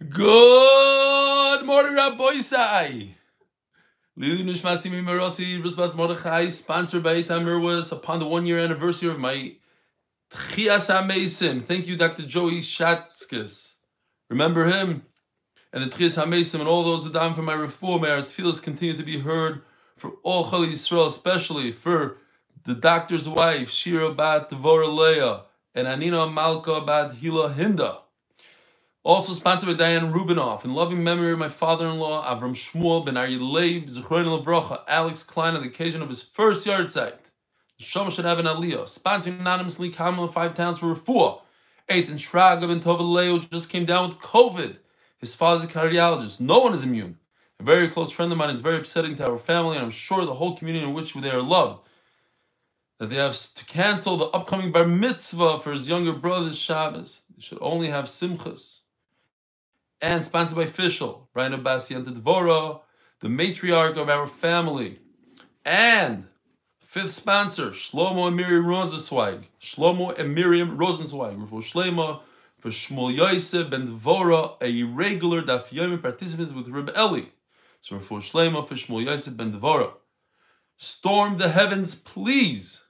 [0.00, 3.16] Good morning, Rabbi Sai.
[4.14, 9.18] Lili Nishmasi Mimarosi, Rusbas Mordechai, sponsored by Eitan Mirwas upon the one year anniversary of
[9.18, 9.56] my
[10.30, 11.60] Tchias HaMesim.
[11.60, 12.22] Thank you, Dr.
[12.22, 13.74] Joey Shatskis.
[14.30, 15.02] Remember him?
[15.72, 18.62] And the Tchias HaMesim and all those who died for my reform, may our tefillahs
[18.62, 19.62] continue to be heard
[19.96, 22.18] for all Chali Yisrael, especially for
[22.62, 28.02] the doctor's wife, Shira Bat Devora Leah, and Anina Malka Bat Hila Hinda.
[29.04, 30.64] Also sponsored by Diane Rubinoff.
[30.64, 35.62] In loving memory of my father-in-law, Avram Shmuel ben Aryeh Zichron Levracha, Alex Klein, on
[35.62, 37.30] the occasion of his first yard site.
[37.78, 38.82] The Shama should have an aliyah.
[38.82, 41.40] Sponsoring anonymously Kamala Five Towns for Refuah.
[41.88, 44.78] Eight, and Shraga ben Tovaleo just came down with COVID.
[45.18, 46.40] His father's a cardiologist.
[46.40, 47.18] No one is immune.
[47.60, 50.26] A very close friend of mine is very upsetting to our family, and I'm sure
[50.26, 51.80] the whole community in which they are loved.
[52.98, 57.22] That they have to cancel the upcoming bar mitzvah for his younger brother's Shabbos.
[57.34, 58.80] They should only have simchas.
[60.00, 62.80] And sponsored by Fishel, Brian Abbasian Dvora,
[63.20, 65.00] the matriarch of our family.
[65.64, 66.28] And
[66.78, 69.44] fifth sponsor, Shlomo and Miriam Rosenzweig.
[69.60, 71.48] Shlomo and Miriam Rosenzweig.
[71.48, 72.20] For Shlema,
[72.58, 77.26] for Shmuel Yosef ben Dvora, a regular Daf Yomi participants with Reb Eli.
[77.80, 79.92] So for Shlema, for Shmuel Yosef ben Dvora.
[80.76, 82.84] Storm the heavens, please.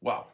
[0.00, 0.26] Wow.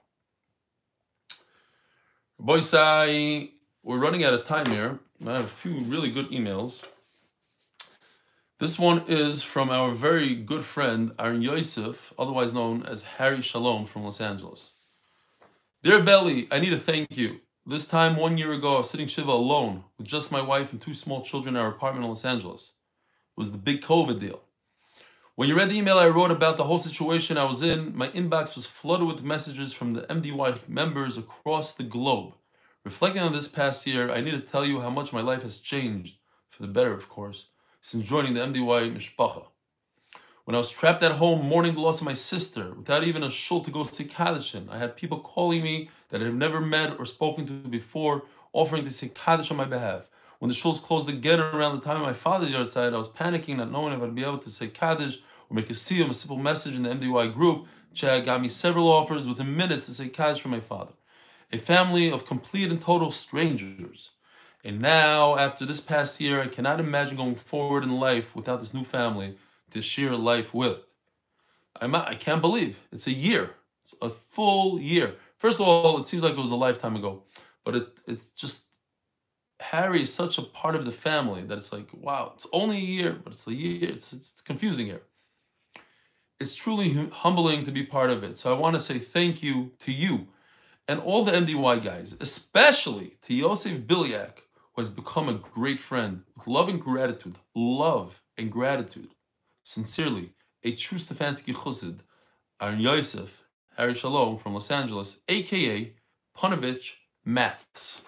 [2.38, 5.00] Boy, say we're running out of time here.
[5.22, 6.84] I have a few really good emails.
[8.58, 13.86] This one is from our very good friend Aaron Yosef, otherwise known as Harry Shalom
[13.86, 14.72] from Los Angeles.
[15.82, 17.40] Dear Belly, I need to thank you.
[17.64, 20.80] This time, one year ago, I was sitting Shiva alone with just my wife and
[20.80, 22.72] two small children in our apartment in Los Angeles.
[23.36, 24.42] It was the big COVID deal.
[25.36, 28.08] When you read the email I wrote about the whole situation I was in, my
[28.08, 32.34] inbox was flooded with messages from the MDY members across the globe.
[32.84, 35.58] Reflecting on this past year, I need to tell you how much my life has
[35.58, 36.18] changed,
[36.50, 37.46] for the better, of course,
[37.80, 39.46] since joining the MDY Mishpacha.
[40.44, 43.30] When I was trapped at home mourning the loss of my sister, without even a
[43.30, 46.60] shul to go say Kaddish in, I had people calling me that I have never
[46.60, 50.10] met or spoken to before, offering to say Kaddish on my behalf.
[50.38, 53.08] When the shuls closed again around the time of my father's yard side, I was
[53.08, 56.14] panicking, not knowing if I'd be able to say Kaddish or make a siyum, a
[56.14, 57.66] simple message in the MDY group.
[57.94, 60.92] Chad got me several offers within minutes to say Kaddish for my father.
[61.54, 64.10] A family of complete and total strangers.
[64.64, 68.74] And now, after this past year, I cannot imagine going forward in life without this
[68.74, 69.36] new family
[69.70, 70.78] to share life with.
[71.80, 73.50] I'm, I can't believe it's a year.
[73.82, 75.14] It's a full year.
[75.36, 77.22] First of all, it seems like it was a lifetime ago,
[77.62, 78.64] but it it's just
[79.60, 82.90] Harry is such a part of the family that it's like, wow, it's only a
[82.98, 83.90] year, but it's a year.
[83.90, 85.02] It's, it's confusing here.
[86.40, 88.38] It's truly hum- humbling to be part of it.
[88.38, 90.26] So I want to say thank you to you
[90.86, 94.38] and all the MDY guys, especially to Yosef Bilyak,
[94.74, 97.36] who has become a great friend with love and gratitude.
[97.54, 99.10] Love and gratitude.
[99.62, 102.00] Sincerely, a true Stefansky Chussid,
[102.60, 103.44] Aaron Yosef,
[103.76, 105.92] Harry Shalom from Los Angeles, aka
[106.36, 106.94] Panovich
[107.24, 108.02] Maths.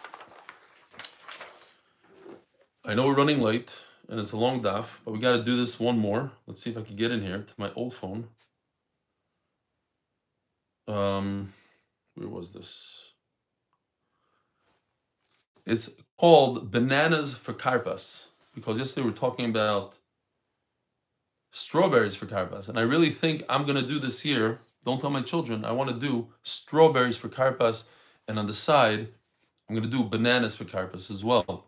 [2.84, 3.75] I know we're running late
[4.09, 6.31] and it's a long daf, but we got to do this one more.
[6.47, 8.28] Let's see if I can get in here to my old phone.
[10.86, 11.53] Um,
[12.16, 13.10] where was this?
[15.65, 19.97] It's called Bananas for Karpas because yesterday we were talking about
[21.53, 24.60] strawberries for Karpas, and I really think I'm gonna do this year.
[24.84, 25.65] Don't tell my children.
[25.65, 27.84] I want to do strawberries for Karpas,
[28.28, 29.09] and on the side,
[29.69, 31.66] I'm gonna do bananas for Karpas as well.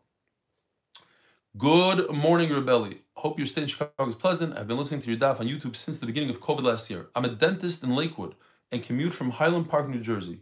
[1.57, 2.99] Good morning, Rebelli.
[3.15, 4.57] Hope your stay in Chicago is pleasant.
[4.57, 7.09] I've been listening to your daf on YouTube since the beginning of COVID last year.
[7.17, 8.37] I'm a dentist in Lakewood
[8.71, 10.41] and commute from Highland Park, New Jersey.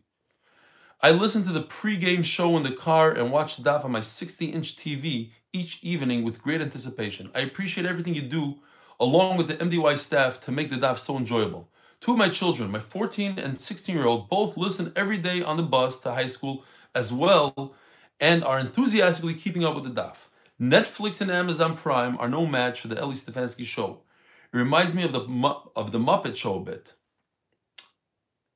[1.01, 4.01] I listen to the pre-game show in the car and watch the daf on my
[4.01, 7.31] 60-inch TV each evening with great anticipation.
[7.35, 8.57] I appreciate everything you do
[8.99, 11.69] along with the MDY staff to make the daf so enjoyable.
[12.01, 15.99] Two of my children, my 14 and 16-year-old, both listen every day on the bus
[16.01, 16.65] to high school
[16.95, 17.75] as well
[18.21, 20.17] and are enthusiastically keeping up with the daf.
[20.61, 24.01] Netflix and Amazon Prime are no match for the Eli Stefansky show.
[24.53, 25.21] It reminds me of the
[25.77, 26.95] of the Muppet Show a bit.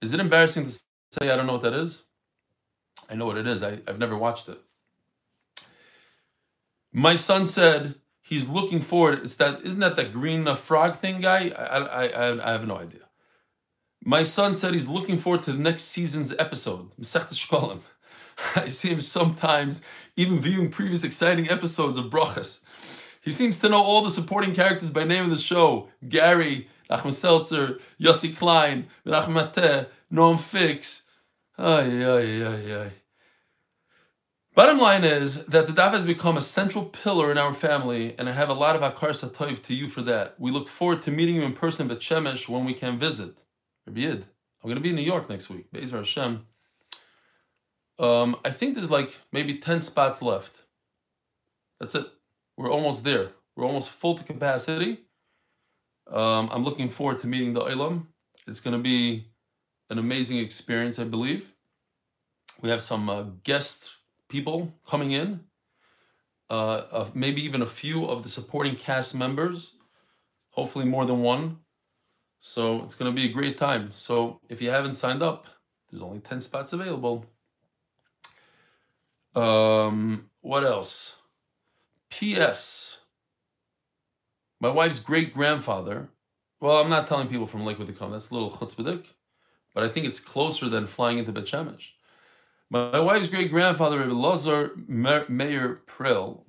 [0.01, 2.05] Is it embarrassing to say I don't know what that is?
[3.09, 3.63] I know what it is.
[3.63, 4.61] I, I've never watched it.
[6.93, 9.21] My son said he's looking forward.
[9.25, 11.51] It's that isn't that the green uh, frog thing, guy?
[11.51, 13.01] I, I, I, I have no idea.
[14.03, 16.91] My son said he's looking forward to the next season's episode.
[18.57, 19.83] I see him sometimes
[20.17, 22.65] even viewing previous exciting episodes of Brachas.
[23.21, 27.13] He seems to know all the supporting characters by name in the show Gary, Nachman
[27.13, 31.03] Seltzer, Yossi Klein, Menachem Mateh, Fix.
[31.57, 32.93] Ay, ay, ay, ay.
[34.55, 38.29] Bottom line is that the daf has become a central pillar in our family, and
[38.29, 40.35] I have a lot of akar satayv to you for that.
[40.39, 43.37] We look forward to meeting you in person at Shemesh when we can visit.
[43.87, 44.25] Rabbi Yid,
[44.63, 45.71] I'm going to be in New York next week.
[45.71, 46.47] Be'ezer Hashem.
[48.01, 50.65] Um, I think there's like maybe 10 spots left.
[51.79, 52.07] That's it.
[52.57, 53.31] We're almost there.
[53.55, 55.05] We're almost full to capacity.
[56.11, 58.07] Um, I'm looking forward to meeting the Olam.
[58.47, 59.31] It's going to be
[59.91, 61.53] an amazing experience, I believe.
[62.61, 63.91] We have some uh, guest
[64.29, 65.41] people coming in,
[66.51, 69.77] uh, of maybe even a few of the supporting cast members,
[70.51, 71.59] hopefully more than one.
[72.41, 73.91] So it's going to be a great time.
[73.95, 75.47] So if you haven't signed up,
[75.91, 77.27] there's only 10 spots available.
[79.35, 81.17] Um, what else?
[82.09, 83.00] P.S.
[84.63, 86.11] My wife's great grandfather.
[86.61, 88.11] Well, I'm not telling people from Lakewood to come.
[88.11, 89.07] That's a little chutzpahdik,
[89.75, 91.93] but I think it's closer than flying into Bet Shemesh.
[92.69, 96.45] My wife's great grandfather, Rabbi Lazar Meir Preil,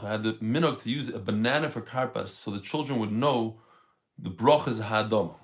[0.00, 3.60] had the minog to use a banana for karpas so the children would know
[4.16, 5.34] the brachas hadam.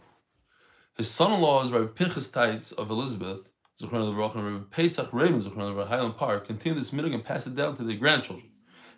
[0.96, 3.50] His son-in-law is Rabbi Pinchas Teitz of Elizabeth,
[3.80, 7.96] and Rabbi Pesach Raymond, Highland Park, continue this minog and pass it down to their
[7.96, 8.50] grandchildren.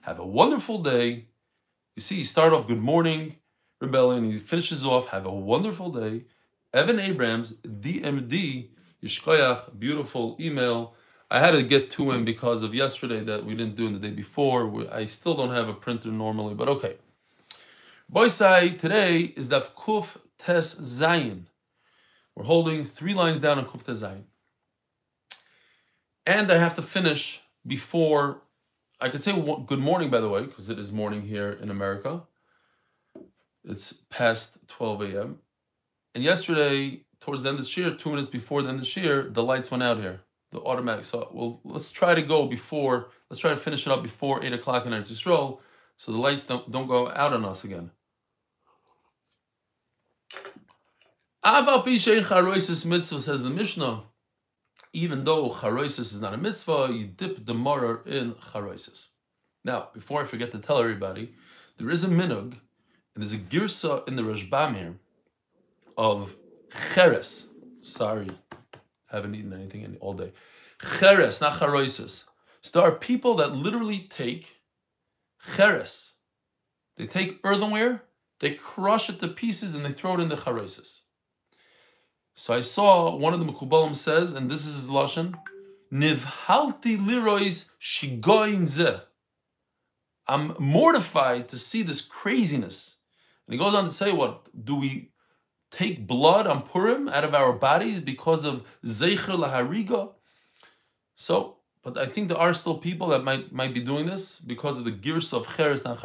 [0.03, 1.29] Have a wonderful day.
[1.97, 3.37] You see, he started off good morning,
[3.81, 4.25] rebellion.
[4.25, 6.25] He finishes off, have a wonderful day.
[6.73, 8.71] Evan Abrams, DMD,
[9.01, 10.95] Yishkoyach, beautiful email.
[11.31, 14.01] I had to get to him because of yesterday that we didn't do in the
[14.01, 14.89] day before.
[14.93, 16.97] I still don't have a printer normally, but okay.
[18.13, 21.45] Boisai, today is Daf Kuf Tes Zayin.
[22.35, 24.25] We're holding three lines down on Kuf Tes Zayin.
[26.27, 28.43] And I have to finish before,
[29.01, 29.33] I could say
[29.67, 32.23] good morning, by the way, because it is morning here in America.
[33.65, 35.39] It's past 12 a.m.
[36.15, 39.01] And yesterday, towards the end of the year, two minutes before the end of the
[39.01, 40.21] year, the lights went out here,
[40.53, 41.05] the automatic.
[41.05, 44.53] So well, let's try to go before, let's try to finish it up before 8
[44.53, 45.59] o'clock in Eretz Yisrael,
[45.97, 47.91] so the lights don't, don't go out on us again.
[51.45, 54.05] Aval Pishay Charoisis mitzvah says the Mishnah.
[54.95, 59.09] Even though charoisis is not a mitzvah, you dip the morer in charoisis.
[59.65, 61.35] Now, before I forget to tell everybody,
[61.79, 64.95] there is a minug, and there's a girsa in the Rashbam here
[65.99, 66.37] of
[66.95, 67.49] cheres.
[67.83, 68.31] Sorry,
[69.11, 70.33] haven't eaten anything all day.
[70.81, 72.23] Cheres, not charoisis.
[72.61, 74.59] So there are people that literally take
[75.57, 76.13] cheres.
[76.97, 78.05] They take earthenware,
[78.39, 81.01] they crush it to pieces, and they throw it in the charoisis.
[82.35, 85.35] So I saw one of the Mekubalim says, and this is his lashon,
[85.93, 88.97] Nivhalti lirois shigoin ze.
[90.27, 92.97] I'm mortified to see this craziness.
[93.47, 95.11] And he goes on to say, what do we
[95.71, 100.13] take blood on Purim out of our bodies because of Zeicher Lahariga?
[101.15, 104.79] So, but I think there are still people that might might be doing this because
[104.79, 105.97] of the gears of Cheres and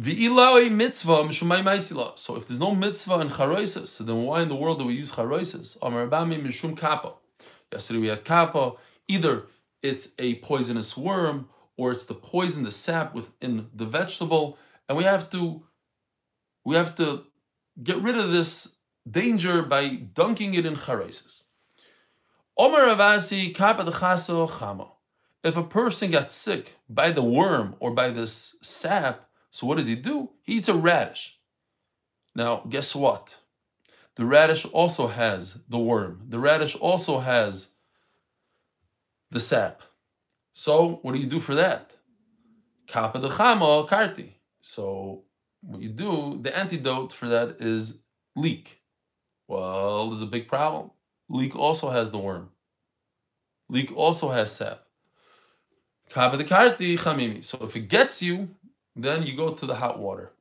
[0.00, 0.70] Charoises.
[0.70, 4.84] mitzvah So if there's no mitzvah in charoises, so then why in the world do
[4.84, 5.76] we use charoises?
[5.82, 7.14] Amar Abami mishum kappa.
[7.72, 8.74] Yesterday we had kappa.
[9.08, 9.46] Either
[9.82, 14.58] it's a poisonous worm or it's the poison, the sap within the vegetable,
[14.88, 15.62] and we have to
[16.64, 17.24] we have to
[17.82, 18.76] get rid of this
[19.10, 21.44] danger by dunking it in charesis.
[22.56, 24.90] Omer Ravasi chama.
[25.44, 29.86] If a person got sick by the worm or by this sap, so what does
[29.86, 30.30] he do?
[30.42, 31.38] He eats a radish.
[32.34, 33.34] Now, guess what?
[34.16, 36.22] The radish also has the worm.
[36.28, 37.68] The radish also has
[39.30, 39.82] the sap.
[40.52, 41.96] So, what do you do for that?
[42.86, 44.30] Kappa de chama karti.
[44.60, 45.22] So,
[45.60, 47.98] what you do, the antidote for that is
[48.34, 48.80] leek.
[49.46, 50.90] Well, there's a big problem.
[51.28, 52.50] Leek also has the worm.
[53.68, 54.84] Leek also has sap.
[56.10, 57.44] Kapa de karti chamimi.
[57.44, 58.48] So if it gets you,
[58.98, 60.32] then you go to the hot water.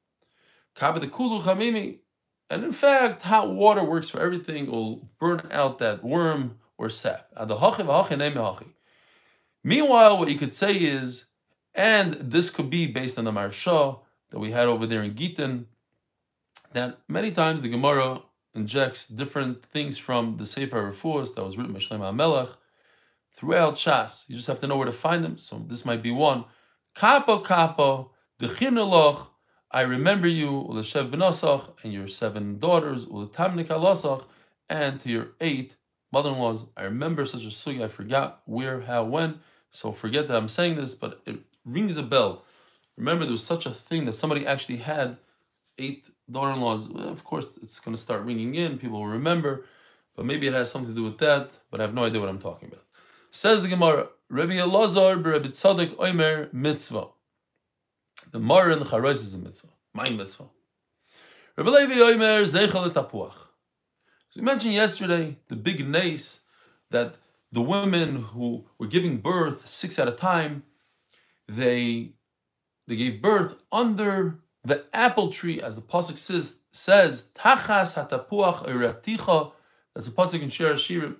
[2.49, 4.65] And in fact, hot water works for everything.
[4.65, 7.29] It will burn out that worm or sap.
[9.63, 11.25] Meanwhile, what you could say is,
[11.73, 13.99] and this could be based on the Maharsha,
[14.29, 15.67] that we had over there in Gittin,
[16.73, 18.21] that many times the Gemara
[18.53, 22.55] injects different things from the Sefer Refuos that was written by Shlomo HaMelech
[23.31, 24.27] throughout Shas.
[24.27, 25.37] You just have to know where to find them.
[25.37, 26.45] So this might be one.
[26.95, 28.09] Kapo kapo,
[28.41, 29.27] dechinaloch,
[29.72, 34.24] I remember you, u'leshev benosach, and your seven daughters, u'letamnik alosach,
[34.70, 35.75] and to your eight
[36.12, 36.67] mother-in-laws.
[36.75, 39.39] I remember such a sugi, I forgot where, how, when.
[39.72, 42.44] So forget that I'm saying this, but it rings a bell.
[42.96, 45.17] Remember, there was such a thing that somebody actually had
[45.77, 46.89] eight daughter-in-laws.
[46.89, 48.77] Well, of course, it's going to start ringing in.
[48.77, 49.65] People will remember,
[50.15, 51.51] but maybe it has something to do with that.
[51.70, 52.84] But I have no idea what I'm talking about.
[53.29, 57.10] Says the Gemara, Rabbi Elazar, Rabbi Tzadok, Omer, mitzvah.
[58.31, 59.69] The the Charais is a mitzvah.
[59.93, 60.50] My mitzvah.
[61.55, 63.31] Rabbi Levi Omer, Zeichel Tapuach.
[64.29, 66.41] So you mentioned yesterday the big nace
[66.91, 67.15] that
[67.51, 70.63] the women who were giving birth six at a time,
[71.48, 72.13] they
[72.88, 79.53] they gave birth under the apple tree, as the pasuk says, says Tachas hatapuach eraticha.
[79.96, 81.15] That's a pasuk in Shir Shirim,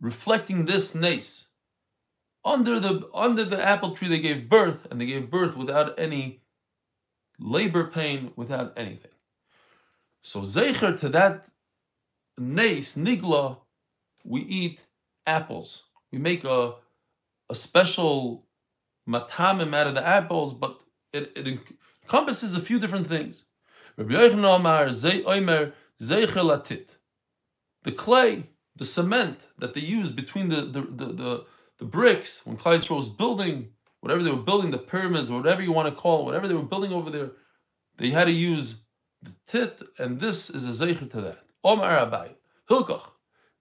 [0.00, 1.48] reflecting this nace.
[2.44, 6.42] Under the under the apple tree, they gave birth, and they gave birth without any
[7.38, 9.10] labor pain, without anything.
[10.22, 11.46] So zecher to that
[12.38, 13.58] nace nigla,
[14.24, 14.80] we eat
[15.26, 15.84] apples.
[16.12, 16.74] We make a
[17.48, 18.46] a special
[19.08, 20.80] matamim out of the apples, but
[21.12, 21.60] it, it
[22.02, 23.44] encompasses a few different things.
[23.96, 24.04] The
[27.96, 31.44] clay, the cement that they use between the, the, the, the,
[31.78, 35.72] the bricks when Klai was building, whatever they were building, the pyramids, or whatever you
[35.72, 37.32] want to call it, whatever they were building over there,
[37.96, 38.76] they had to use
[39.22, 41.44] the tit, and this is a zeicher to that.
[41.62, 42.30] Omar Abai,
[42.68, 43.10] Hilkach.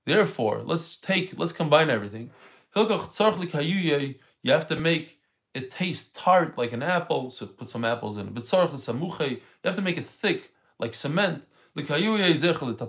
[0.06, 2.32] Therefore, let's take, let's combine everything.
[2.76, 5.20] Hilkach you have to make
[5.54, 8.34] it taste tart like an apple, so put some apples in it.
[8.34, 11.44] But tzarch samuche, you have to make it thick like cement.
[11.76, 12.84] For the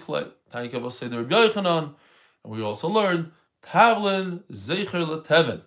[0.00, 0.26] clay.
[0.52, 1.94] Tanika will say the Rabbi Yochanan,
[2.46, 5.62] and we also learned tavlin zecher leteven.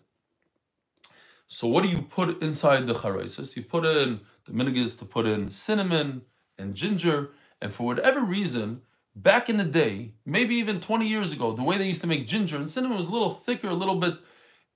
[1.48, 3.58] So what do you put inside the charaisis?
[3.58, 6.22] You put in the minig is to put in cinnamon
[6.58, 7.32] and ginger,
[7.62, 8.82] and for whatever reason,
[9.16, 12.28] back in the day, maybe even 20 years ago, the way they used to make
[12.28, 14.16] ginger and cinnamon was a little thicker, a little bit,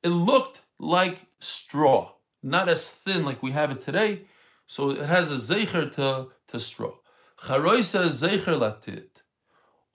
[0.03, 4.23] it looked like straw, not as thin like we have it today.
[4.65, 6.95] So it has a zecher to, to straw.
[7.37, 9.12] Charoisa zecher latit.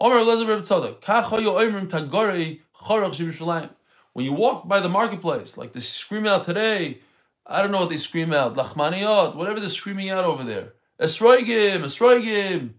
[0.00, 3.70] Elazar Tzadok.
[4.12, 7.00] When you walk by the marketplace, like they scream out today,
[7.46, 10.74] I don't know what they scream out, lachmaniyot, whatever they're screaming out over there.
[11.00, 12.74] Esroigim, esroigim.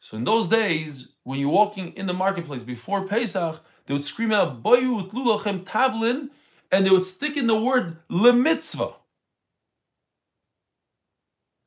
[0.00, 4.32] So in those days, when you're walking in the marketplace before Pesach, they would scream
[4.32, 6.28] out Boyu Lulachem Tavlin,
[6.70, 8.94] and they would stick in the word lemitzvah.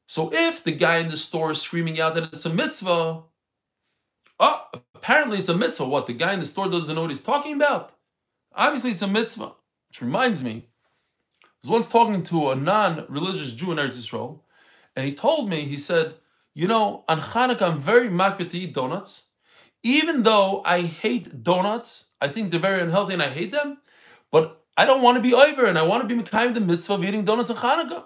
[0.07, 3.23] So if the guy in the store is screaming out that it's a mitzvah,
[4.41, 5.87] oh, apparently it's a mitzvah.
[5.87, 7.95] What the guy in the store doesn't know what he's talking about.
[8.53, 9.53] Obviously, it's a mitzvah.
[9.89, 10.67] Which reminds me,
[11.43, 14.39] I was once talking to a non-religious Jew in Eretz Yisrael,
[14.95, 16.15] and he told me, he said,
[16.53, 19.27] you know, on Hanukkah, I'm very makbid to eat donuts.
[19.83, 23.77] Even though I hate donuts, I think they're very unhealthy and I hate them,
[24.31, 26.95] but I don't want to be over and I want to be Mekayim the mitzvah
[26.95, 28.05] of eating donuts on Hanukkah.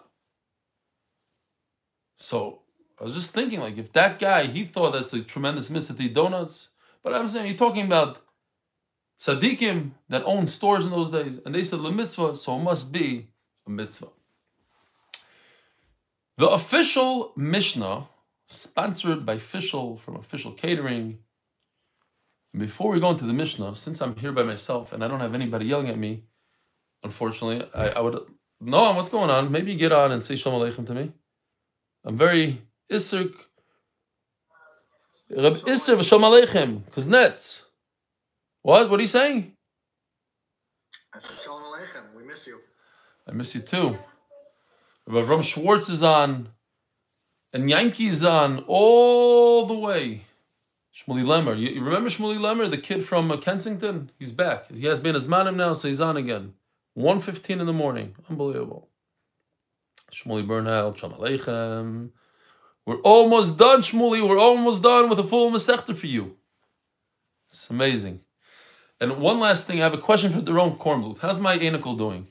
[2.17, 2.61] So
[2.99, 6.03] I was just thinking, like, if that guy, he thought that's a tremendous mitzvah to
[6.03, 6.69] eat donuts,
[7.03, 8.21] but I'm saying, you're talking about
[9.19, 12.91] tzaddikim that owned stores in those days, and they said the mitzvah, so it must
[12.91, 13.27] be
[13.67, 14.07] a mitzvah.
[16.37, 18.07] The official Mishnah
[18.47, 21.19] sponsored by Fishel from Official Catering.
[22.55, 25.33] Before we go into the Mishnah, since I'm here by myself and I don't have
[25.33, 26.23] anybody yelling at me,
[27.03, 28.19] unfortunately, I, I would
[28.61, 29.51] no, what's going on?
[29.51, 31.11] Maybe get on and say Shalom Aleichem to me.
[32.05, 32.61] I'm very
[32.91, 33.33] Isser.
[35.29, 37.65] Reb Isser Shalom Aleichem, nets.
[38.61, 38.89] What?
[38.89, 39.53] What are you saying?
[41.13, 42.15] I said Shalom Aleichem.
[42.15, 42.59] We miss you.
[43.27, 43.97] I miss you too.
[45.07, 46.49] Rabbi Ram Schwartz is on
[47.53, 50.25] and Yankees on all the way.
[50.93, 51.57] Shmuley Lemmer.
[51.57, 54.11] You, you, remember Shmuley Lemmer, the kid from uh, Kensington?
[54.19, 54.71] He's back.
[54.71, 56.53] He has been as manim now, so he's on again.
[56.97, 58.15] 1.15 in the morning.
[58.29, 58.89] Unbelievable.
[60.11, 62.11] Shmuley Bernal, Shalom
[62.85, 64.27] We're almost done, Shmuley.
[64.27, 66.35] We're almost done with a full Masechta for you.
[67.49, 68.21] It's amazing.
[68.99, 71.19] And one last thing, I have a question for Doron Kornbluth.
[71.19, 72.27] How's my anicle doing?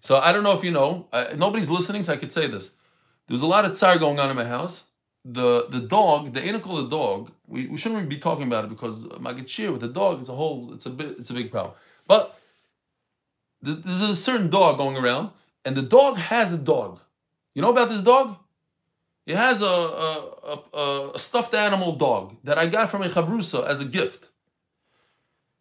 [0.00, 2.74] So I don't know if you know, uh, nobody's listening, so I could say this.
[3.26, 4.84] There's a lot of tsar going on in my house.
[5.24, 8.70] The the dog, the animal of the dog, we, we shouldn't be talking about it
[8.70, 11.74] because Magachir with the dog, it's a whole, it's a bit, it's a big problem.
[12.06, 12.38] But
[13.64, 15.30] th- there's a certain dog going around,
[15.64, 17.00] and the dog has a dog.
[17.58, 18.36] You know about this dog?
[19.26, 23.66] It has a, a, a, a stuffed animal dog that I got from a chavrusa
[23.66, 24.28] as a gift.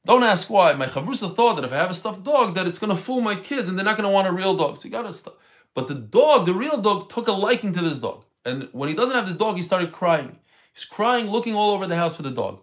[0.05, 0.73] Don't ask why.
[0.73, 3.21] My chavrusa thought that if I have a stuffed dog, that it's going to fool
[3.21, 4.77] my kids and they're not going to want a real dog.
[4.77, 5.33] So he got a stuff.
[5.73, 8.25] But the dog, the real dog, took a liking to this dog.
[8.45, 10.37] And when he doesn't have the dog, he started crying.
[10.75, 12.59] He's crying, looking all over the house for the dog.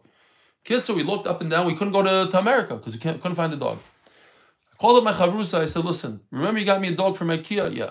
[0.62, 1.66] Kids, so we looked up and down.
[1.66, 3.80] We couldn't go to, to America because we couldn't find the dog.
[4.72, 5.58] I called up my chavrusa.
[5.58, 7.74] I said, listen, remember you got me a dog from IKEA?
[7.74, 7.90] Yeah.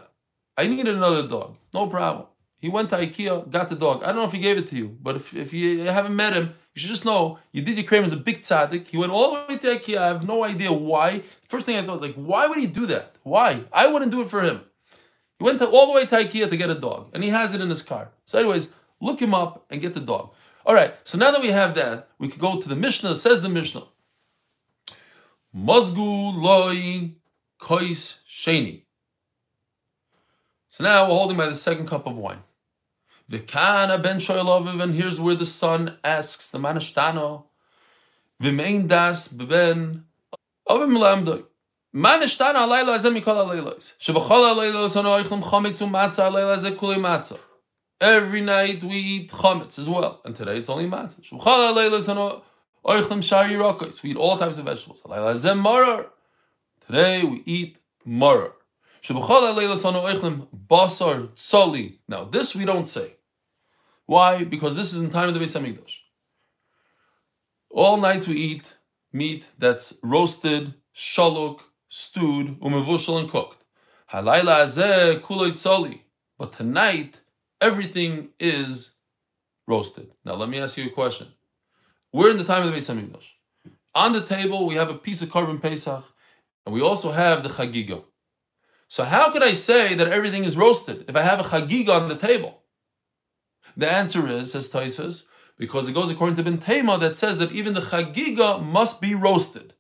[0.58, 1.56] I needed another dog.
[1.74, 2.28] No problem.
[2.58, 4.04] He went to IKEA, got the dog.
[4.04, 6.34] I don't know if he gave it to you, but if, if you haven't met
[6.34, 8.88] him, You should just know Yedidya Kramer is a big tzaddik.
[8.88, 9.98] He went all the way to IKEA.
[9.98, 11.22] I have no idea why.
[11.48, 13.16] First thing I thought, like, why would he do that?
[13.22, 13.64] Why?
[13.72, 14.62] I wouldn't do it for him.
[15.38, 17.54] He went to, all the way to IKEA to get a dog, and he has
[17.54, 18.10] it in his car.
[18.26, 20.32] So, anyways, look him up and get the dog.
[20.66, 23.16] All right, so now that we have that, we could go to the Mishnah.
[23.16, 23.84] Says the Mishnah,
[25.56, 27.12] Mazgu loy
[27.60, 28.84] kois sheni.
[30.74, 32.40] So now we're holding by the second cup of wine.
[33.30, 37.44] V'kana ben shoyloviv, and here's where the son asks the manishtano,
[38.42, 40.06] v'mein das ben
[40.68, 41.44] ovim lamdoi.
[41.96, 43.96] Manishtano alayla azem mikol alaylos.
[44.00, 47.38] Shevachol alaylos ano oichlim chometz u'matzah alayla ze kuli matzah.
[48.02, 51.22] Every night we eat chametz as well, and today it's only matzah.
[51.22, 52.42] Shevachol alaylos ano
[52.84, 53.58] oichlim shari.
[54.02, 55.02] We eat all types of vegetables.
[55.02, 56.08] Alayla zem marar.
[56.88, 57.78] Today we eat
[59.10, 60.94] marar.
[62.08, 63.16] Now, this we don't say.
[64.06, 64.44] Why?
[64.44, 66.00] Because this is in time of the Beis Hamikdash.
[67.70, 68.78] All nights we eat
[69.12, 73.64] meat that's roasted, shaluk, stewed, umevushal, and cooked.
[74.12, 76.00] Halayla azeh kulay tzali.
[76.38, 77.22] But tonight,
[77.62, 78.92] everything is
[79.68, 80.12] roasted.
[80.26, 81.28] Now, let me ask you a question.
[82.12, 83.32] We're in the time of the Beis Hamikdash.
[83.96, 86.04] On the table, we have a piece of carbon pesach,
[86.66, 88.04] and we also have the chagiga.
[88.94, 92.10] So how could I say that everything is roasted if I have a chagiga on
[92.10, 92.62] the table?
[93.76, 95.26] The answer is, says Taisus,
[95.58, 99.16] because it goes according to Ben Tema that says that even the chagiga must be
[99.16, 99.74] roasted.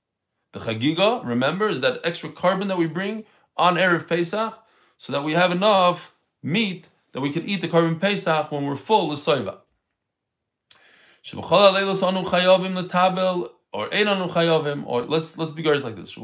[0.53, 4.57] The chagiga, remember, is that extra carbon that we bring on Erev Pesach
[4.97, 8.75] so that we have enough meat that we can eat the carbon Pesach when we're
[8.75, 9.59] full of soiva.
[13.73, 16.17] Or or let's let's be guys like this.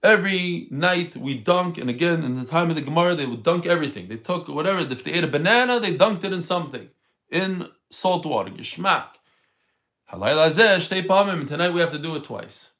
[0.00, 3.66] Every night we dunk, and again in the time of the Gemara they would dunk
[3.66, 4.08] everything.
[4.08, 4.80] They took whatever.
[4.80, 6.88] If they ate a banana, they dunked it in something,
[7.30, 8.50] in salt water.
[8.50, 9.18] Yishmak.
[10.10, 12.70] Tonight we have to do it twice.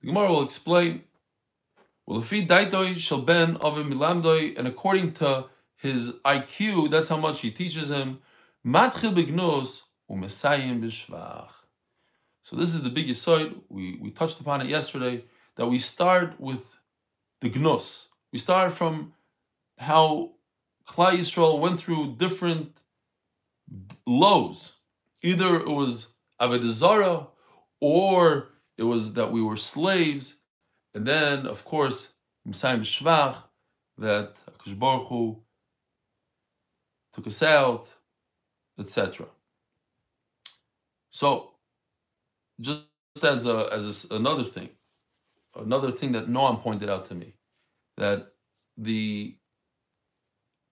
[0.00, 1.04] The Gemara will explain.
[2.08, 2.18] And
[4.66, 8.18] according to his IQ, that's how much he teaches him.
[8.66, 11.50] Matchil begnos umesayim b'shvach.
[12.50, 13.54] So this is the biggest side.
[13.68, 15.22] We, we touched upon it yesterday,
[15.54, 16.64] that we start with
[17.40, 18.06] the Gnos.
[18.32, 19.12] We start from
[19.78, 20.32] how
[20.84, 22.76] Klal Yisrael went through different
[24.04, 24.74] lows.
[25.22, 26.08] Either it was
[26.40, 27.28] Avodah
[27.80, 30.38] or it was that we were slaves,
[30.92, 32.12] and then, of course,
[32.44, 33.36] Messiah Shvach,
[33.98, 35.40] that Akash Baruch Hu
[37.12, 37.90] took us out,
[38.76, 39.26] etc.
[41.12, 41.49] So
[42.60, 42.82] just
[43.22, 44.70] as a, as a, another thing,
[45.56, 47.34] another thing that Noam pointed out to me,
[47.96, 48.32] that
[48.76, 49.36] the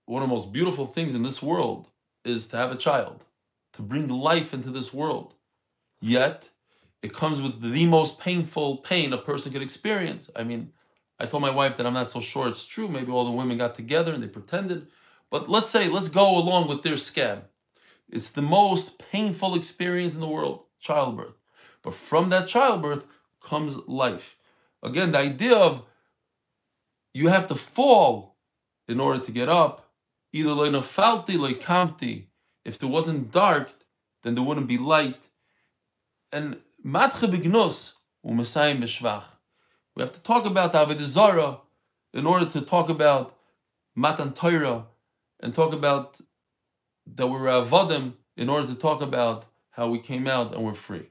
[0.06, 1.88] one of the most beautiful things in this world
[2.24, 3.26] is to have a child,
[3.74, 5.34] to bring life into this world.
[6.00, 6.48] Yet,
[7.02, 10.30] it comes with the most painful pain a person could experience.
[10.34, 10.72] I mean,
[11.20, 12.88] I told my wife that I'm not so sure it's true.
[12.88, 14.88] Maybe all the women got together and they pretended.
[15.30, 17.42] But let's say, let's go along with their scam.
[18.08, 21.37] It's the most painful experience in the world childbirth.
[21.82, 23.04] But from that childbirth
[23.42, 24.36] comes life.
[24.82, 25.84] Again, the idea of
[27.14, 28.36] you have to fall
[28.86, 29.90] in order to get up.
[30.32, 32.26] Either like falti like kamti.
[32.64, 33.70] If there wasn't dark,
[34.22, 35.20] then there wouldn't be light.
[36.32, 37.92] And matche bignos
[38.24, 39.24] u'mesayim b'shvach.
[39.94, 41.58] We have to talk about Avodah Zarah
[42.12, 43.36] in order to talk about
[43.96, 44.86] Matan Torah
[45.40, 46.16] and talk about
[47.16, 51.08] that we're avodim in order to talk about how we came out and we're free.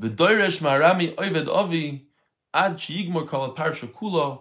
[0.00, 2.08] V'doiresh ma'arami oived avi
[2.54, 4.40] ad sheyigmor kol parsha.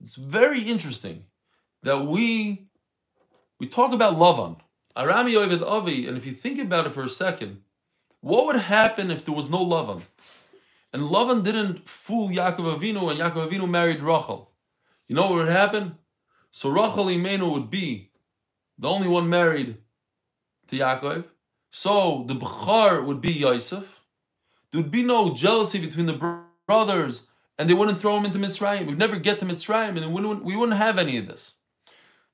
[0.00, 1.24] It's very interesting
[1.82, 2.68] that we
[3.58, 4.58] we talk about Lavan,
[4.96, 7.62] Arami oived avi, and if you think about it for a second,
[8.20, 10.02] what would happen if there was no Lavan?
[10.92, 14.52] And Lavan didn't fool Yaakov Avinu, and Yaakov Avinu married Rachel.
[15.08, 15.98] You know what would happen?
[16.50, 18.10] So Rachel Imenu would be
[18.78, 19.78] the only one married
[20.68, 21.24] to Yaakov.
[21.70, 23.95] So the Bechar would be Yosef.
[24.76, 27.22] There would be no jealousy between the brothers,
[27.56, 28.86] and they wouldn't throw him into Mitzrayim.
[28.86, 31.54] We'd never get to Mitzrayim, and we wouldn't, we wouldn't have any of this.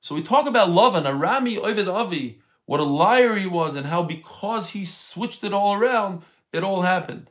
[0.01, 4.03] So we talk about Lavan, Arami Ovid Avi, what a liar he was, and how
[4.03, 7.29] because he switched it all around, it all happened.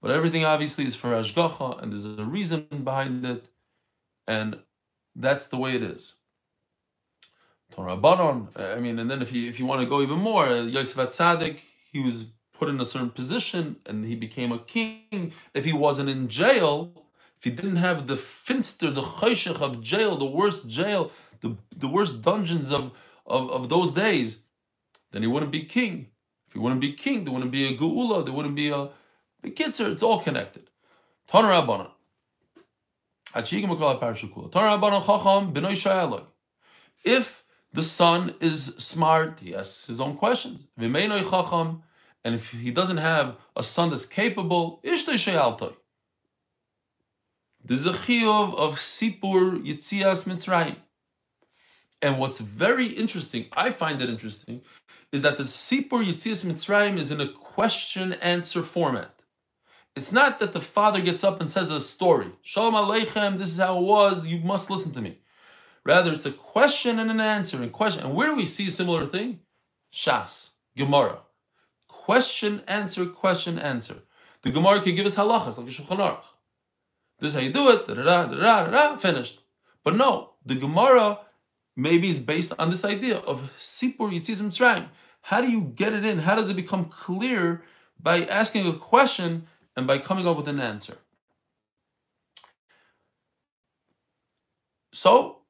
[0.00, 3.48] But everything obviously is for Ashgacha, and there's a reason behind it,
[4.26, 4.60] and
[5.14, 6.14] that's the way it is.
[7.70, 10.46] Torah Banon, I mean, and then if you if you want to go even more,
[10.46, 11.58] Yosef Atzadik,
[11.92, 16.10] he was put in a certain position and he became a king, if he wasn't
[16.14, 16.72] in jail,
[17.38, 21.88] if he didn't have the finster, the choshech of jail, the worst jail the, the
[21.88, 22.92] worst dungeons of,
[23.26, 24.42] of, of those days,
[25.12, 26.08] then he wouldn't be king.
[26.48, 28.90] If he wouldn't be king, there wouldn't be a geula, there wouldn't be a,
[29.44, 30.70] a kitzer, it's all connected.
[31.30, 31.90] Taner Rabbanan.
[37.04, 40.66] If the son is smart, he asks his own questions.
[42.24, 45.12] And if he doesn't have a son that's capable, this is a
[47.92, 50.76] chiyuv of Sipur Yitzias Mitzrayim.
[52.02, 54.62] And what's very interesting, I find it interesting,
[55.12, 59.14] is that the Sipur Yitzias Mitzrayim is in a question-answer format.
[59.96, 62.32] It's not that the father gets up and says a story.
[62.42, 65.18] Shalom Aleichem, this is how it was, you must listen to me.
[65.84, 68.04] Rather, it's a question and an answer and question.
[68.04, 69.40] And where do we see a similar thing?
[69.92, 71.20] Shas, Gemara.
[72.04, 73.98] Question, answer, question, answer.
[74.40, 76.24] The Gemara can give us halachas like a Shulchan Aruch.
[77.18, 79.40] This is how you do it, da da da da finished.
[79.84, 81.18] But no, the Gemara
[81.76, 84.88] maybe is based on this idea of Sipur Yitzizim Tzrayim.
[85.20, 86.20] How do you get it in?
[86.20, 87.64] How does it become clear
[88.02, 90.96] by asking a question and by coming up with an answer?
[94.92, 95.42] So,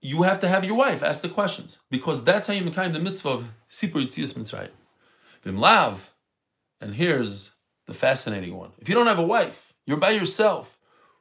[0.00, 3.00] you have to have your wife ask the questions because that's how you make the
[3.00, 4.70] mitzvah of Sipur Yitzias Mitzrayim.
[5.42, 6.12] Vim lav,
[6.80, 7.52] and here's
[7.86, 8.70] the fascinating one.
[8.78, 10.78] If you don't have a wife, you're by yourself.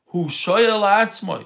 [0.08, 1.46] Who atzmoi.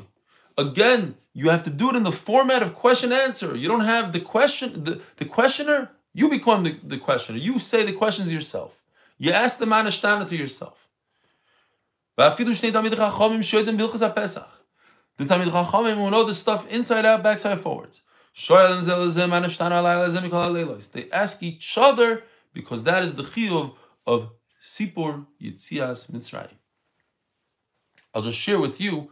[0.58, 3.56] Again, you have to do it in the format of question answer.
[3.56, 7.38] You don't have the question, the, the questioner, you become the, the questioner.
[7.38, 8.82] You say the questions yourself.
[9.18, 10.88] You ask the manashtana to yourself.
[12.18, 12.24] The
[15.26, 18.02] Talmid Chachamim will know the stuff inside out, backside, forwards.
[20.88, 22.24] They ask each other
[22.56, 23.76] because that is the chiyuv
[24.08, 26.58] of Sipur Yitzias Mitzrayim.
[28.14, 29.12] I'll just share with you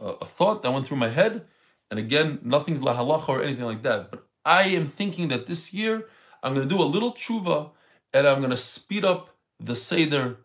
[0.00, 1.44] a, a, thought that went through my head,
[1.90, 4.10] and again, nothing's lahalacha or anything like that.
[4.10, 6.08] But I am thinking that this year
[6.42, 7.70] I'm going to do a little tshuva,
[8.12, 10.38] and I'm going to speed up the seder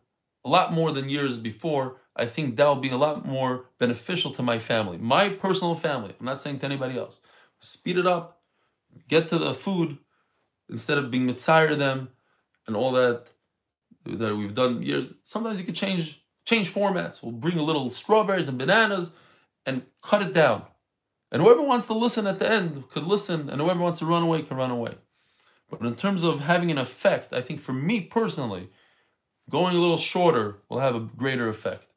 [0.43, 4.31] a lot more than years before I think that will be a lot more beneficial
[4.33, 6.13] to my family, my personal family.
[6.19, 7.19] I'm not saying to anybody else.
[7.59, 8.41] Speed it up,
[9.07, 9.97] get to the food
[10.69, 12.09] instead of being mitzire them
[12.67, 13.28] and all that
[14.06, 15.13] that we've done years.
[15.23, 17.23] Sometimes you could change change formats.
[17.23, 19.12] We'll bring a little strawberries and bananas
[19.65, 20.63] and cut it down.
[21.32, 24.23] And whoever wants to listen at the end could listen, and whoever wants to run
[24.23, 24.95] away can run away.
[25.69, 28.69] But in terms of having an effect, I think for me personally,
[29.49, 31.88] going a little shorter will have a greater effect.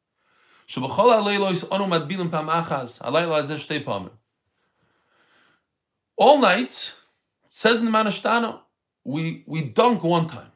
[6.15, 6.95] All night,
[7.49, 8.59] says in the Manashtana,
[9.03, 10.51] we, we dunk one time.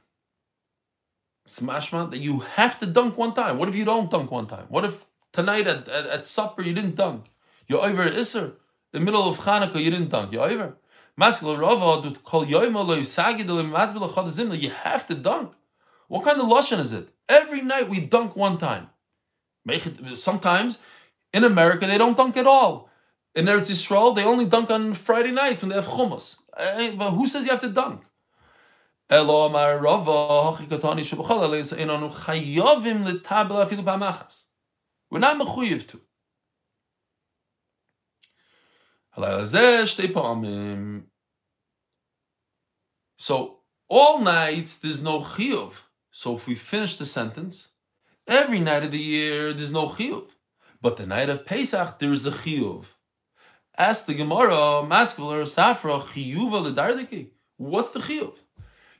[1.47, 3.57] Smashma that you have to dunk one time.
[3.57, 4.65] What if you don't dunk one time?
[4.69, 7.25] What if tonight at, at, at supper you didn't dunk?
[7.67, 8.55] You're over Isser.
[8.93, 10.31] In the middle of Hanukkah you didn't dunk.
[10.31, 10.77] You're over.
[11.15, 11.23] You
[14.69, 15.53] have to dunk.
[16.07, 17.09] What kind of lotion is it?
[17.27, 18.89] Every night we dunk one time.
[20.13, 20.79] Sometimes
[21.33, 22.89] in America they don't dunk at all.
[23.35, 26.37] In Eretz Yisrael they only dunk on Friday nights when they have hummus.
[26.57, 28.03] Eh, but who says you have to dunk?
[35.09, 36.01] We're not mechuyev to.
[43.17, 45.73] So all nights there's no chiyuv.
[46.11, 47.69] So if we finish the sentence,
[48.27, 50.29] Every night of the year, there's no chiyuv.
[50.81, 52.85] But the night of Pesach, there is a chiyuv.
[53.77, 57.31] Ask the Gemara, Maskvil or Safra, chiyuva ledardiki.
[57.57, 58.35] What's the chiyuv?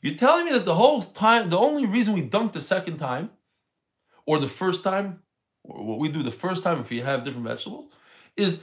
[0.04, 3.32] You're telling me that the whole time, the only reason we dunk the second time,
[4.26, 5.22] or the first time,
[5.64, 7.86] or what we do the first time if we have different vegetables,
[8.36, 8.62] is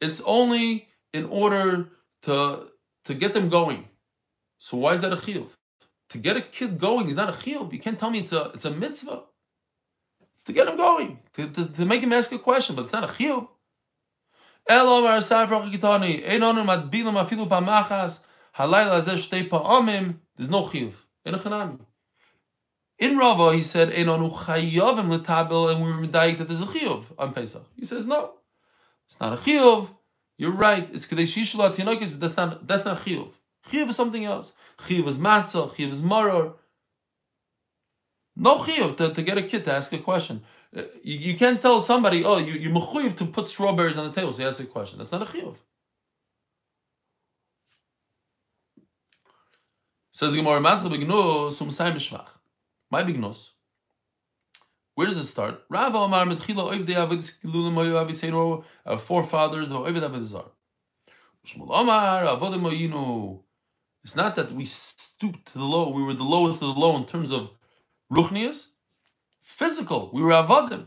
[0.00, 1.90] It's only in order
[2.22, 2.72] to
[3.04, 3.88] to get them going.
[4.58, 5.50] So why is that a chiyuv?
[6.10, 7.72] To get a kid going is not a chiyuv.
[7.72, 9.22] You can't tell me it's a it's a mitzvah.
[10.34, 12.92] It's to get him going, to, to, to make him ask a question, but it's
[12.92, 13.46] not a chiyuv.
[18.56, 20.92] There's no chiyuv.
[21.24, 21.78] In a chanami.
[22.98, 27.04] In Rava, he said, "Einonu chayavim letabel," and we were medayik that there's a chiyuv
[27.18, 27.64] on Pesach.
[27.76, 28.34] He says, "No,
[29.08, 29.88] it's not a chiyuv.
[30.38, 30.88] You're right.
[30.92, 31.76] It's kadesh yishlat
[32.10, 33.30] but that's not that's not chiyuv.
[33.70, 34.52] Chiyuv is something else.
[34.78, 36.54] Chiyuv is matzah, chiyuv is maror.
[38.34, 40.42] No chiyuv to, to get a kid to ask a question.
[40.74, 44.32] Uh, you, you can't tell somebody, oh, you, you're to put strawberries on the table,
[44.32, 44.98] so you ask a question.
[44.98, 45.56] That's not a chiyuv.
[50.22, 52.28] Says the Gemara, Matcha begnus umsayim b'shvach.
[52.92, 53.54] My begnus.
[54.94, 55.64] Where does it start?
[55.68, 60.44] Rava Amar Medchila Oivdei Avidis Kilulim Oyu Aviseiro, our forefathers, the Oived Avidizar.
[61.44, 63.40] Shmuel Amar Avodim Oyinu.
[64.04, 66.96] It's not that we stooped to the low, we were the lowest of the low
[66.96, 67.50] in terms of
[68.08, 68.68] Ruchnias.
[69.42, 70.86] Physical, we were Avodim.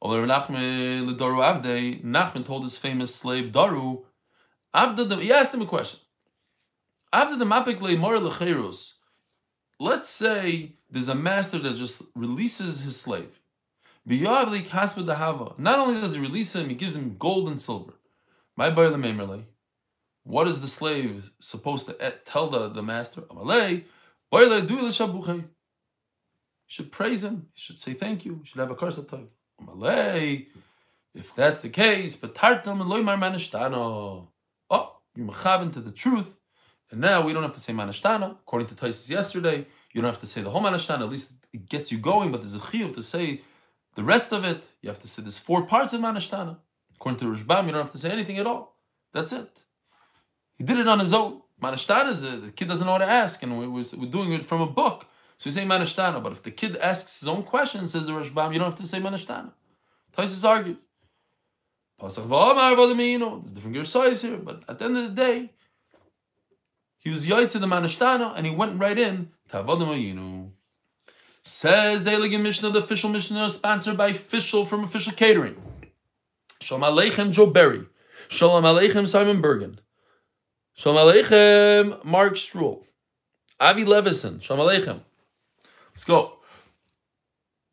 [0.00, 4.04] Although Nachman Daru Avdei, Nachman told his famous slave Daru,
[4.72, 5.98] Avda, he asked him a question.
[7.16, 8.96] After the Mapik Mor Lecherus,
[9.80, 13.40] let's say there's a master that just releases his slave.
[14.06, 17.94] Not only does he release him, he gives him gold and silver.
[18.54, 18.68] My
[20.24, 21.94] What is the slave supposed to
[22.26, 23.22] tell the, the master?
[26.66, 27.48] should praise him.
[27.54, 28.42] Should say thank you.
[28.44, 29.08] Should have a curse of
[31.14, 32.34] If that's the case, but
[34.70, 36.36] oh, you're mechaven to the truth,
[36.90, 38.32] and now we don't have to say manashtana.
[38.32, 41.02] According to Taisis yesterday, you don't have to say the whole manashtana.
[41.02, 43.42] At least it gets you going, but there's a chiyuv to say
[43.94, 44.62] the rest of it.
[44.82, 46.58] You have to say there's four parts of manashtana.
[46.94, 48.76] According to Rashbam, you don't have to say anything at all.
[49.12, 49.50] That's it.
[50.56, 51.42] He did it on his own.
[51.62, 54.44] Manashtana is a, the kid doesn't know how to ask, and we, are doing it
[54.44, 55.06] from a book.
[55.38, 56.22] So we say manashtana.
[56.22, 58.86] But if the kid asks his own question, says the Rashbam, you don't have to
[58.86, 59.52] say manashtana.
[60.16, 60.76] Taisis argues.
[62.00, 62.28] Pasach
[63.40, 65.52] There's different gersayis here, but at the end of the day,
[67.06, 70.50] he was yaitz the manashtana, and he went right in to.
[71.44, 75.54] Says the Elegant Mishnah, the official Mishnah, sponsored by official from official catering.
[76.60, 77.84] Shalom Aleichem Joe Berry.
[78.26, 79.78] Shalom Aleichem Simon Bergen.
[80.74, 82.82] Shalom Aleichem Mark Struhl.
[83.60, 84.40] Avi Levison.
[84.40, 85.02] Shalom Aleichem.
[85.92, 86.40] Let's go.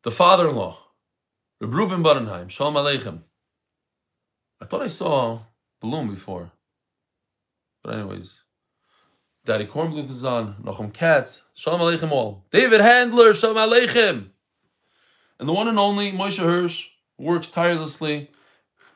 [0.04, 0.78] The father-in-law.
[1.60, 2.52] Reuven Budenheim.
[2.52, 3.22] Shalom Aleichem.
[4.62, 5.40] I thought I saw
[5.82, 6.52] Bloom before.
[7.84, 8.43] But anyways.
[9.46, 10.56] Daddy Kornbluth is on.
[10.64, 11.44] Nachum Katz.
[11.54, 12.46] Shalom Aleichem all.
[12.52, 13.34] David Handler.
[13.34, 14.30] Shalom Aleichem.
[15.40, 18.32] And the one and only Moshe Hirsch works tirelessly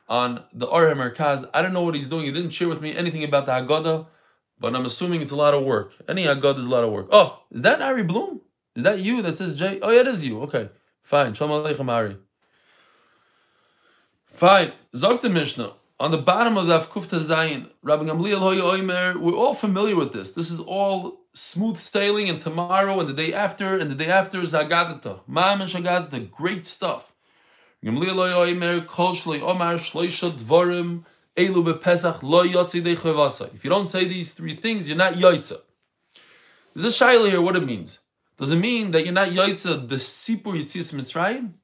[0.08, 1.48] on the Arhem Merkaz.
[1.52, 2.24] I don't know what he's doing.
[2.24, 4.06] He didn't share with me anything about the Haggadah,
[4.58, 5.92] but I'm assuming it's a lot of work.
[6.08, 7.08] Any Haggadah is a lot of work.
[7.12, 8.40] Oh, is that Ari Bloom?
[8.74, 9.80] Is that you that says J?
[9.82, 10.40] Oh, yeah, it is you.
[10.42, 10.70] Okay,
[11.02, 11.34] fine.
[11.34, 12.16] Shalom Aleichem Ari.
[14.32, 14.72] Fine.
[14.94, 15.72] Zokta Mishnah.
[16.00, 20.12] On the bottom of the Kufta Zayin, Rabbi Gamliel Hoya Oimer, we're all familiar with
[20.12, 20.30] this.
[20.30, 24.40] This is all smooth sailing, and tomorrow, and the day after, and the day after
[24.40, 25.22] is Agadata.
[25.26, 27.12] Mam and Shagadata, great stuff.
[27.84, 29.08] Gamliel Hoya Oimer, Kol
[29.42, 31.04] Omar, Dvorim,
[31.36, 33.52] Elu Bepesach, Lo Yotzi De Chavasa.
[33.52, 35.62] If you don't say these three things, you're not Yaitza.
[36.74, 37.98] There's a shaila here, what it means.
[38.36, 41.54] Does it mean that you're not Yaitza the Sipur Yitzis Mitzrayim?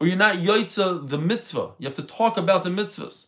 [0.00, 1.72] Or you're not Yaitza the mitzvah?
[1.78, 3.26] You have to talk about the mitzvahs.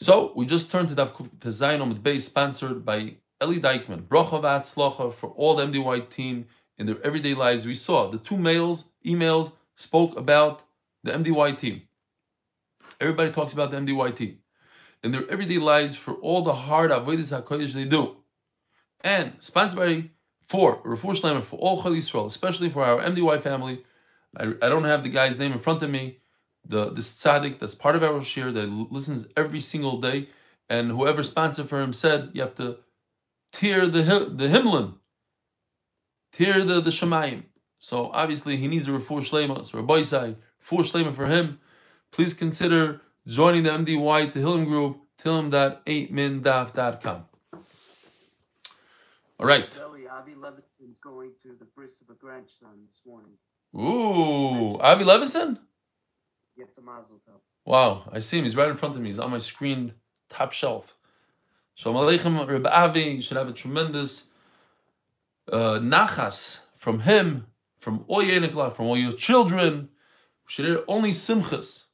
[0.00, 4.02] So we just turned to Daf Tezayin with Bay, sponsored by Eli Dykman.
[4.02, 7.66] Bracha v'atzlacha for all the MDY team in their everyday lives.
[7.66, 10.62] We saw the two mails, emails spoke about
[11.02, 11.82] the MDY team.
[13.00, 14.38] Everybody talks about the MDY team
[15.02, 18.18] in their everyday lives for all the hard avodas hakodesh they do,
[19.00, 20.10] and sponsored by
[20.42, 23.84] for Refuah Shleimer for all Chal Yisrael, especially for our MDY family.
[24.36, 26.18] I, I don't have the guy's name in front of me
[26.68, 30.28] the this tzaddik that's part of our shir that listens every single day,
[30.68, 32.78] and whoever sponsored for him said you have to
[33.52, 34.94] tear the the himlin,
[36.32, 37.44] tear the the shemayim.
[37.78, 39.64] So obviously he needs a refuah shlema.
[39.64, 41.60] So Rabbi Isai, refuah shlema for him.
[42.10, 47.24] Please consider joining the MDY Tehillim group, tehillim.8mindaf.com.
[49.40, 49.80] All right.
[50.10, 53.34] Avi Levinson's going to the bris of a grandson this morning.
[53.76, 55.30] Ooh, Avi Levison?
[55.36, 55.58] gets a mazel tov.
[57.64, 58.44] Wow, I see him.
[58.44, 59.08] He's right in front of me.
[59.08, 59.94] He's on my screen,
[60.28, 60.96] top shelf.
[61.74, 63.00] Shalom Aleichem, Reb Avi.
[63.00, 64.26] You should have a tremendous
[65.52, 69.88] uh, nachas from him, from all your from all your children.
[70.46, 71.84] We should hear only simchas.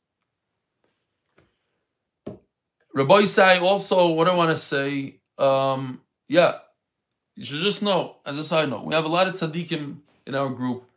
[2.95, 6.59] Rabbi say also, what I want to say, um, yeah,
[7.35, 10.35] you should just know, as a side note, we have a lot of tzaddikim in
[10.35, 10.89] our group.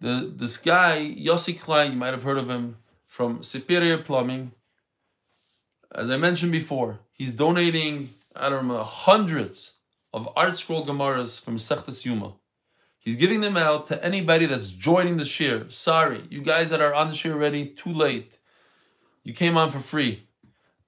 [0.00, 2.76] The this guy Yossi Klein, you might have heard of him
[3.14, 4.50] from Superior Plumbing.
[5.94, 9.74] As I mentioned before, he's donating, I don't know, hundreds
[10.12, 12.32] of ArtScroll Gemaras from Sechtas Yuma.
[12.98, 15.70] He's giving them out to anybody that's joining the share.
[15.70, 18.40] Sorry, you guys that are on the share already, too late.
[19.22, 20.26] You came on for free.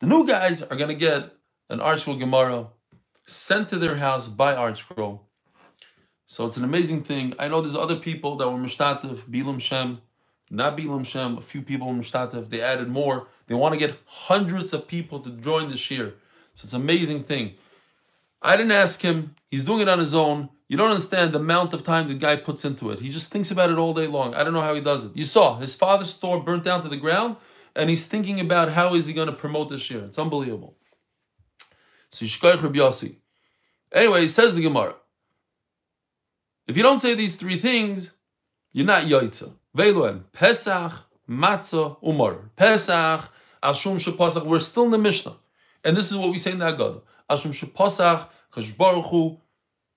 [0.01, 1.33] The new guys are going to get
[1.71, 2.67] an ArtScroll Gemara
[3.27, 5.21] sent to their house by ArtScroll.
[6.27, 7.35] So it's an amazing thing.
[7.39, 10.01] I know there's other people that were Mishtatif, Bilam Shem,
[10.51, 13.27] not Bilam Shem, a few people in Mishtatev, they added more.
[13.47, 16.15] They want to get hundreds of people to join the shir.
[16.55, 17.55] So it's an amazing thing.
[18.41, 19.35] I didn't ask him.
[19.51, 20.51] He's doing it on his own.
[20.69, 23.01] You don't understand the amount of time the guy puts into it.
[23.01, 24.35] He just thinks about it all day long.
[24.35, 25.17] I don't know how he does it.
[25.17, 27.37] You saw his father's store burnt down to the ground,
[27.75, 30.05] and he's thinking about how is he going to promote this year.
[30.05, 30.77] It's unbelievable.
[32.11, 33.17] So Yishkoich Rabbi Yossi.
[33.93, 34.95] Anyway, he says the Gemara.
[36.67, 38.13] If you don't say these three things,
[38.73, 39.53] you're not Yoitza.
[39.77, 40.93] Veiluen, Pesach,
[41.29, 42.51] Matzah, Umar.
[42.57, 43.31] Pesach,
[43.63, 44.47] Ashum Shepasach.
[44.47, 45.37] We're still in the Mishnah.
[45.85, 47.03] And this is what we say in the Haggadah.
[47.31, 49.39] Ashum Shepasach, Kash Hu,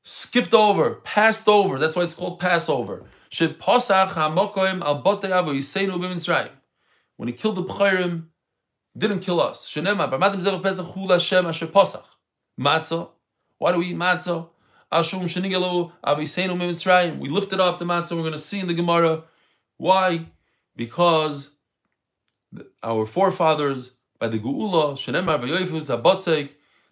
[0.03, 1.79] skipped over, passed over.
[1.79, 3.05] That's why it's called Passover.
[3.31, 6.51] Shepasach HaMokoim Al Botei Avo Yiseinu B'Mitzrayim.
[7.15, 8.25] When he killed the B'chayrim,
[8.97, 9.71] didn't kill us.
[9.71, 12.03] Shenema, B'matim Zevach Pesach Hu Lashem Asher Pasach.
[12.59, 13.09] Matzah.
[13.59, 14.49] Why do we eat matzah?
[14.91, 17.19] Ashum Shenigelu Aviseinu Mitzrayim.
[17.19, 18.11] We lifted up the matzah.
[18.11, 19.23] We're going to see in the Gemara.
[19.79, 20.25] Why?
[20.75, 21.51] Because
[22.83, 26.49] our forefathers, by the Geula, Shenemar V'yoifus Habotzek,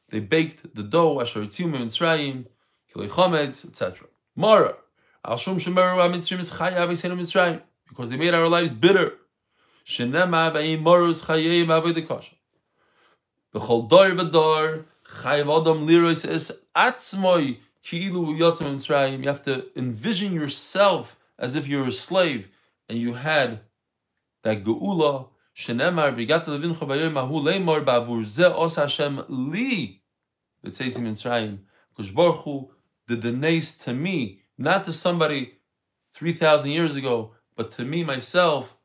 [0.10, 2.46] they baked the dough, Asher Yitziu Mitzrayim,
[2.90, 4.08] Kilei Chometz, etc.
[4.38, 4.76] Mara.
[5.26, 7.62] Ashum Shemeru HaMitzrim is Chaya Aviseinu Mitzrayim.
[7.90, 9.16] Because they made our lives bitter.
[9.86, 12.36] Shenemar V'ayim Morus Chayei Avodah Kasha.
[13.54, 14.86] B'chol Dor V'dor,
[15.24, 19.24] Chayav Adam Lirois Es Atzmoi, Ki'ilu Yotzim Mitzrayim.
[19.24, 22.50] You have to envision yourself as if you're a slave
[22.90, 23.62] and you had
[24.44, 30.02] that geula shenemar v'gata levincha b'yom ahu leimor ba'avur ze os Hashem li
[30.66, 31.60] b'tzeisim Mitzrayim.
[31.90, 32.72] Because Baruch Hu
[33.08, 35.54] did the nace to me, not to somebody
[36.14, 38.76] three thousand years ago, but to me myself.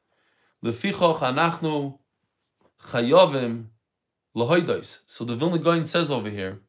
[0.64, 1.98] Lefichoch anachnu
[2.86, 3.66] chayovim
[4.34, 5.00] lahoidos.
[5.06, 6.60] So the Vilna Gaon says over here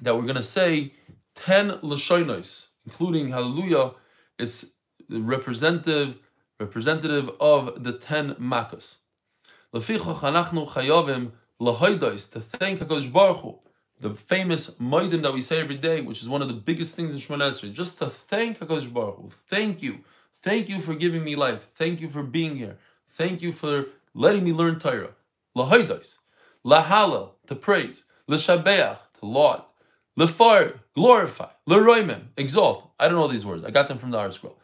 [0.00, 0.94] that we're going to say
[1.34, 3.92] ten lashonos, including Hallelujah.
[4.38, 4.66] It's
[5.10, 6.16] representative
[6.60, 8.98] representative of the ten makkos.
[9.72, 13.58] Lefichoch anachnu chayovim lahoidos to thank Hakadosh Baruch Hu,
[14.00, 17.12] the famous Modim that we say every day, which is one of the biggest things
[17.12, 19.30] in Shemona Esrei, just to thank Hakadosh Baruch Hu.
[19.48, 20.00] Thank you,
[20.42, 21.68] thank you for giving me life.
[21.74, 22.76] Thank you for being here.
[23.10, 25.14] Thank you for letting me learn Torah.
[25.56, 26.18] Lahoidos,
[26.64, 29.62] lahalal to praise, l'shabeach to laud,
[30.18, 32.90] lefar glorify, leroimim exalt.
[32.98, 33.64] I don't know these words.
[33.64, 34.54] I got them from the ArtScroll.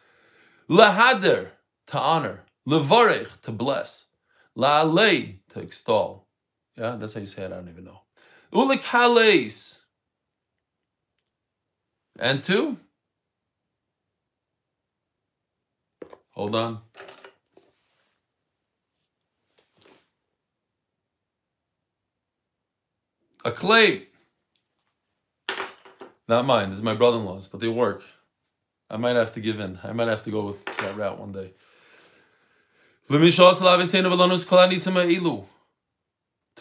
[0.68, 1.48] Lahader
[1.88, 4.06] to honor, levarech to bless,
[4.56, 6.26] la'alei to extol.
[6.76, 7.52] Yeah, that's how you say it.
[7.52, 8.00] I don't even know.
[8.52, 9.80] Ulikales.
[12.18, 12.78] And two.
[16.30, 16.80] Hold on.
[23.44, 24.08] A clay.
[26.26, 26.70] Not mine.
[26.70, 28.02] This is my brother-in-law's, but they work.
[28.94, 29.80] I might have to give in.
[29.82, 31.50] I might have to go with that route one day.
[33.08, 33.18] To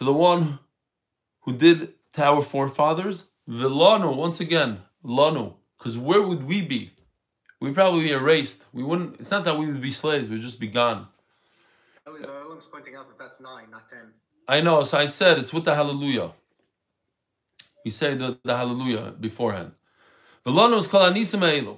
[0.03, 0.59] the one
[1.41, 6.93] who did to our forefathers, Vilano, once again, Lanu, because where would we be?
[7.59, 8.65] We'd probably be erased.
[8.73, 11.07] We wouldn't, it's not that we would be slaves, we'd just be gone.
[12.07, 12.17] Eli,
[12.71, 14.11] pointing out that that's nine, not ten.
[14.47, 16.31] I know, so I said it's with the hallelujah.
[17.85, 19.73] We say the, the hallelujah beforehand.
[20.43, 21.77] Vilano is called Anisim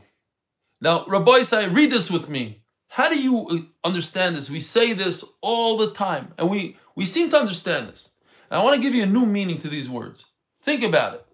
[0.81, 2.61] Now, Rabbi say, read this with me.
[2.89, 3.57] How do you uh,
[3.87, 4.49] understand this?
[4.49, 8.11] We say this all the time, and we, we seem to understand this.
[8.49, 10.25] And I want to give you a new meaning to these words.
[10.61, 11.25] Think about it.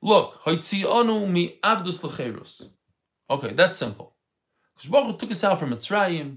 [0.00, 2.68] Look, mi avdus lecherus.
[3.30, 4.14] Okay, that's simple.
[4.76, 6.36] Because took us out from Mitzrayim,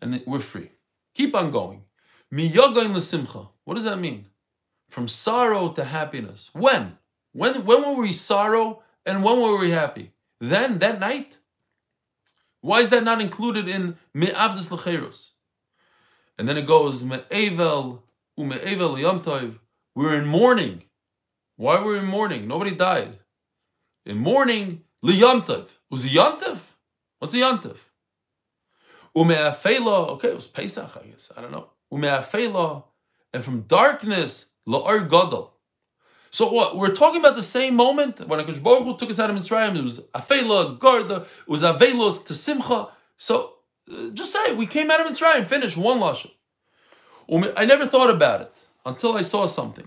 [0.00, 0.70] and we're free.
[1.14, 1.82] Keep on going.
[2.30, 3.48] Mi yogain lesimcha.
[3.64, 4.26] What does that mean?
[4.88, 6.50] From sorrow to happiness.
[6.52, 6.98] When?
[7.32, 7.64] When?
[7.64, 10.13] When were we sorrow, and when were we happy?
[10.50, 11.38] Then, that night.
[12.60, 15.30] Why is that not included in mi avdus lecherus?
[16.36, 18.02] And then it goes me'evel
[18.38, 19.58] ume'evel yom tov.
[19.94, 20.82] We're in mourning.
[21.56, 22.46] Why were we in mourning?
[22.46, 23.20] Nobody died.
[24.04, 25.68] In mourning, liyamtiv.
[25.90, 26.58] Was it yamtiv?
[27.20, 27.78] What's a yamtiv?
[29.16, 30.08] Ume'afela.
[30.14, 31.32] Okay, it was Pesach, I guess.
[31.36, 31.70] I don't know.
[31.92, 32.84] Ume'afela.
[33.32, 35.53] And from darkness, la'ar gadol.
[36.34, 36.76] So what?
[36.76, 39.78] We're talking about the same moment when Hakadosh Baruch Hu took us out of Mitzrayim.
[39.78, 41.26] It was afela, garda.
[41.46, 42.88] It was avelos to simcha.
[43.16, 43.52] So
[43.88, 45.46] uh, just say we came out of Mitzrayim.
[45.46, 46.32] Finish one lashon.
[47.56, 48.52] I never thought about it
[48.84, 49.84] until I saw something.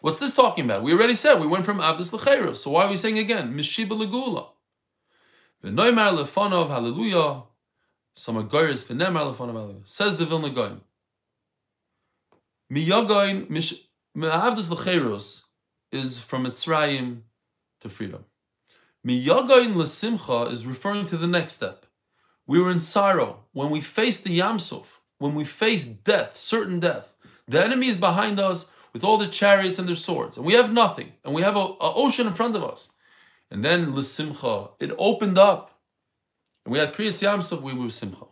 [0.00, 0.82] What's this talking about?
[0.82, 2.56] We already said we went from Avdus Lecheros.
[2.56, 3.54] So why are we saying again?
[3.54, 4.48] Mishiba Legula.
[5.62, 7.44] V'noimar lefanov hallelujah.
[8.14, 9.82] Some agoris v'nemar lefanov hallelujah.
[9.84, 10.80] Says the Vilna Gaon.
[12.72, 13.48] Miyagoin
[14.16, 15.42] Avdus Lecheros
[15.92, 17.22] is from Mitzrayim
[17.80, 18.24] to freedom.
[19.06, 21.86] Miyagoin lesimcha is referring to the next step.
[22.46, 24.84] We were in sorrow when we faced the Yamsuf,
[25.18, 27.14] when we faced death, certain death.
[27.46, 28.68] The enemy is behind us.
[28.92, 31.60] with all the chariots and their swords, and we have nothing, and we have a,
[31.60, 32.90] a ocean in front of us.
[33.50, 35.80] And then l'simcha, it opened up,
[36.64, 38.26] and we had kriyas yamsuf, we were simcha.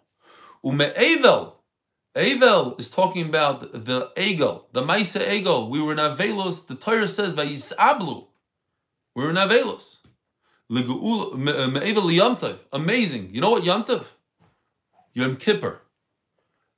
[0.65, 1.53] Ume'evel,
[2.19, 5.71] Evel is talking about the Egel, the Maisa Egel.
[5.71, 6.67] We were in Avelos.
[6.67, 8.27] The Torah says, Vayisablu.
[9.15, 9.99] We were in Avelos.
[10.69, 12.55] Yamtav.
[12.55, 13.35] Uh, Amazing.
[13.35, 14.07] You know what Yamtav?
[15.15, 15.81] Yom Kippur.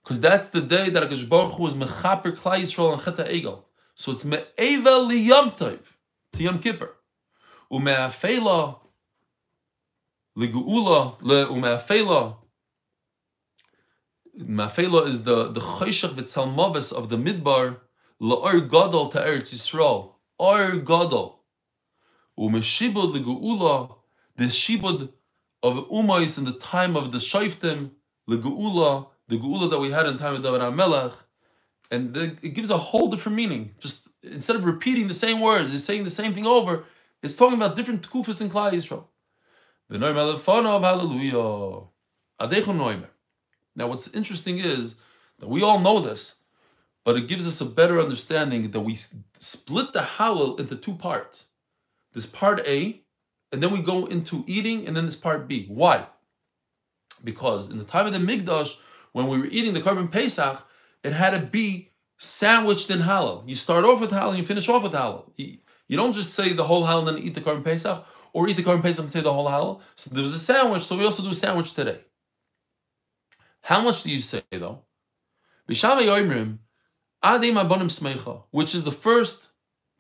[0.03, 3.63] Because that's the day that Akash Baruch Hu was Mechaper Klai Yisrael and Cheta Egel.
[3.95, 5.81] So it's Me'evel Yamtav
[6.35, 6.95] to Yom Kippur.
[7.73, 8.77] Ume'afela
[10.37, 12.37] Leguula, le Ume'afela
[14.41, 17.79] Mafela is the the choshech v'tzalmavis of the midbar
[18.21, 20.13] la'or gadol to Eretz Yisrael.
[20.39, 21.41] Or gadol.
[22.39, 23.97] Umeshibud leguula,
[24.37, 25.13] the shibud
[25.63, 27.91] of umais in the time of the shoftim
[28.27, 31.13] leguula, the geula that we had in time of David HaMelech,
[31.91, 33.75] and the, it gives a whole different meaning.
[33.79, 36.85] Just instead of repeating the same words, it's saying the same thing over.
[37.23, 39.05] It's talking about different kufas in Klal Yisrael.
[39.91, 41.87] V'noim alefonov hallelujah.
[42.41, 43.09] Adechon noimer.
[43.77, 44.97] Now, what's interesting is
[45.39, 46.37] that we all know this,
[47.05, 48.99] but it gives us a better understanding that we
[49.39, 51.47] split the Hallel into two parts.
[52.13, 53.03] This part A,
[53.53, 55.67] and then we go into eating, and then this part B.
[55.69, 56.07] Why?
[57.23, 58.75] Because in the time of the Migdash,
[59.13, 60.65] when we were eating the korban Pesach,
[61.03, 63.49] it had to be sandwiched in Hallel.
[63.49, 65.33] You start off with Hallel, and you finish off with Hallel.
[65.37, 68.57] You don't just say the whole Hallel and then eat the korban Pesach, or eat
[68.57, 69.81] the korban Pesach and say the whole Hallel.
[69.95, 72.01] So there was a sandwich, so we also do a sandwich today.
[73.63, 74.83] How much do you say though?
[75.67, 75.85] Which
[78.75, 79.49] is the first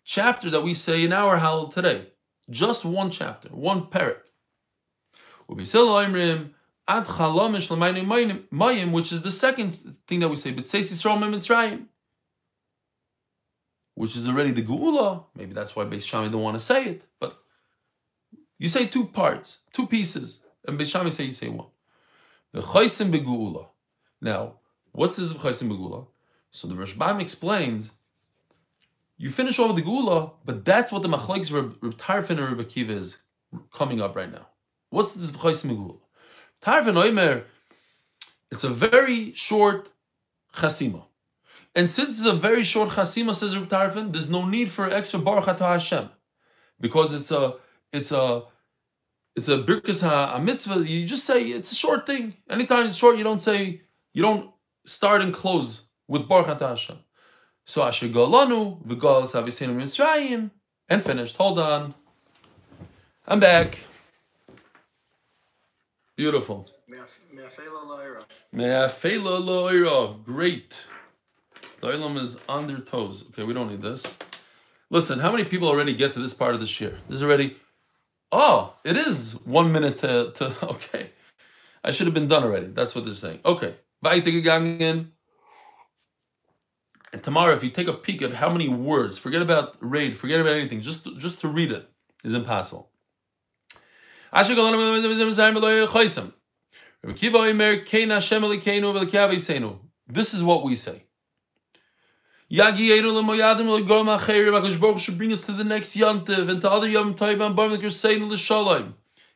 [0.05, 2.09] chapter that we say in our Hallel today.
[2.49, 4.23] Just one chapter, one parak.
[5.47, 5.75] Which
[9.13, 10.53] is the second thing that we say,
[13.95, 15.25] which is already the Geula.
[15.35, 17.07] Maybe that's why Beis don't want to say it.
[17.21, 17.39] But
[18.59, 21.70] you say two parts, two pieces, and Beis say you say one.
[22.55, 23.69] V'chaisim beguula.
[24.21, 24.55] Now,
[24.93, 26.07] what's this v'chaisim beguula?
[26.51, 27.93] So the Rashbam explains,
[29.17, 32.91] you finish off the gula, but that's what the machlekes Reb Tarfon and Reb Akiva
[32.91, 33.19] is
[33.73, 34.49] coming up right now.
[34.91, 35.99] What's this v'chaisim beguula?
[36.61, 37.45] Tarfon Oimer,
[38.51, 39.89] it's a very short
[40.55, 41.05] chasima.
[41.77, 45.21] And since it's a very short chasima, says Reb Tarfon, there's no need for extra
[45.21, 46.11] baruch Atah Hashem,
[46.81, 47.55] because it's a
[47.93, 48.43] it's a
[49.37, 50.87] it's a birkas ha a mitzvah.
[50.87, 52.35] You just say it's a short thing.
[52.49, 54.51] Anytime it's short, you don't say you don't
[54.85, 56.99] start and close with Baruch Hashem.
[57.65, 60.51] So Asher Golanu v'Gol Savisenu Mitzrayim
[60.89, 61.37] and finished.
[61.37, 61.95] Hold on,
[63.27, 63.79] I'm back.
[66.17, 66.69] Beautiful.
[68.53, 70.25] Me'afela loira.
[70.25, 70.77] Great.
[71.81, 73.25] The Olam is on their toes.
[73.29, 74.03] Okay, we don't need this.
[74.91, 76.99] Listen, how many people already get to this part of the year?
[77.09, 77.57] This is already
[78.33, 81.11] Oh, it is one minute to, to okay.
[81.83, 82.67] I should have been done already.
[82.67, 83.41] That's what they're saying.
[83.45, 83.75] Okay.
[84.05, 85.09] Weitergegangen.
[87.13, 90.41] And tomorrow, if you take a peek at how many words, forget about raid, forget
[90.41, 91.89] about anything, just, just to read it
[92.23, 92.91] is impossible.
[100.07, 101.05] This is what we say.
[102.51, 102.89] Yagi
[104.99, 107.91] should bring us to the next Yantiv and to other Yom Tov and Barim you're
[107.91, 108.95] saying.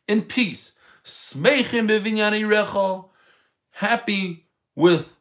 [0.09, 0.77] In peace.
[1.05, 3.05] Smeichim bevinyani recha.
[3.71, 5.17] Happy with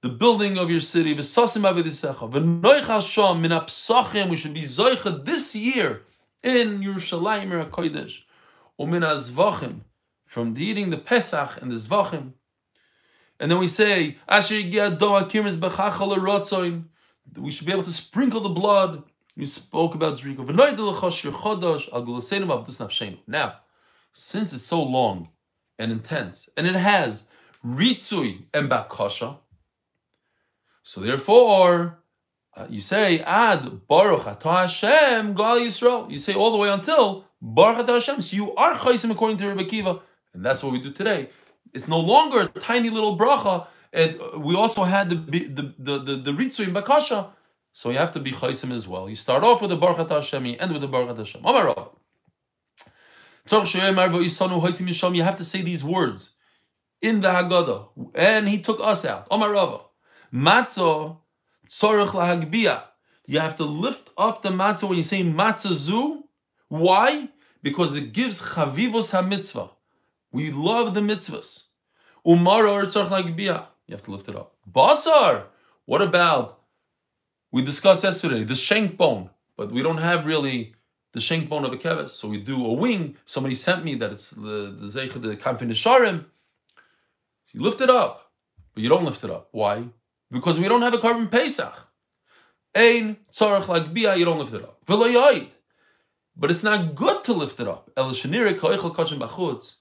[0.00, 1.14] the building of your city.
[1.14, 2.30] V'sasim avidisecha.
[2.30, 4.30] V'noich sham min apsachim.
[4.30, 6.02] We should be zoicha this year
[6.42, 8.22] in Yerushalayim or HaKodesh.
[8.80, 9.80] Umin azvachim.
[10.24, 12.32] From the eating the Pesach and the Zvachim.
[13.38, 16.84] And then we say, Asher yigya do akiris b'chachal rotzoin
[17.36, 19.02] we should be able to sprinkle the blood.
[19.36, 20.42] We spoke about Zrika.
[23.26, 23.54] Now,
[24.12, 25.28] since it's so long
[25.78, 27.24] and intense, and it has
[27.64, 29.38] Ritzui and Bakasha,
[30.84, 31.98] so therefore,
[32.54, 36.10] uh, you say Ad Baruch Atah Hashem Gal Yisrael.
[36.10, 38.20] You say all the way until Baruch Atah Hashem.
[38.20, 40.00] So you are Chaisim according to Rebbe Kiva,
[40.34, 41.30] and that's what we do today.
[41.72, 46.16] It's no longer a tiny little bracha and we also had the the the the,
[46.16, 47.30] the ritzu in bakasha,
[47.72, 49.08] so you have to be chaysim as well.
[49.08, 51.42] You start off with the baruch Hashem, you end with the baruch Hashem.
[55.14, 56.30] You have to say these words
[57.00, 59.28] in the Haggadah, and he took us out.
[59.30, 61.18] Matzah
[61.68, 62.82] tzorich lahagbia.
[63.26, 66.24] You have to lift up the matzah when you say matzah zu.
[66.68, 67.28] Why?
[67.62, 69.70] Because it gives chavivos hamitzvah.
[70.32, 71.64] We love the mitzvahs.
[72.26, 73.66] Umara tzorich lahagbia.
[73.86, 74.56] You have to lift it up.
[74.70, 75.44] Basar.
[75.86, 76.60] What about
[77.54, 80.74] We discussed yesterday the shank bone, but we don't have really
[81.12, 82.08] the shank bone of a keves.
[82.08, 83.16] So we do a wing.
[83.26, 86.24] Somebody sent me that it's the the zeicha the kamfin sharim.
[87.52, 88.32] You lift it up,
[88.72, 89.50] but you don't lift it up.
[89.52, 89.84] Why?
[90.32, 91.76] Because we don't have a korban pesach.
[92.74, 93.86] Ein tzarach like
[94.18, 94.84] you don't lift it up.
[94.86, 95.48] V'lo.
[96.36, 97.88] But it's not good to lift it up.
[97.96, 99.76] El shenire koichel kachim bachutz.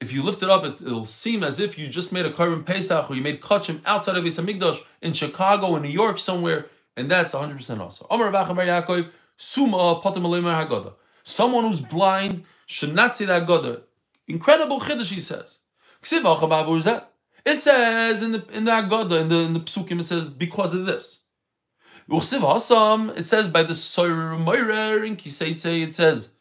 [0.00, 2.66] If you lift it up, it, will seem as if you just made a korban
[2.66, 6.66] pesach or you made kachim outside of Beis in Chicago, in New York, somewhere,
[6.96, 8.06] and that's 100% also.
[11.24, 13.82] Someone who's blind should not see that Haggadah.
[14.28, 15.58] Incredible chiddush, he says.
[16.02, 17.12] Is that?
[17.46, 20.74] It says in the in the Haggadah, in the in the Psukim, it says because
[20.74, 21.20] of this.
[22.10, 26.33] It says by the Soyer Moirer in Kiseitze, it says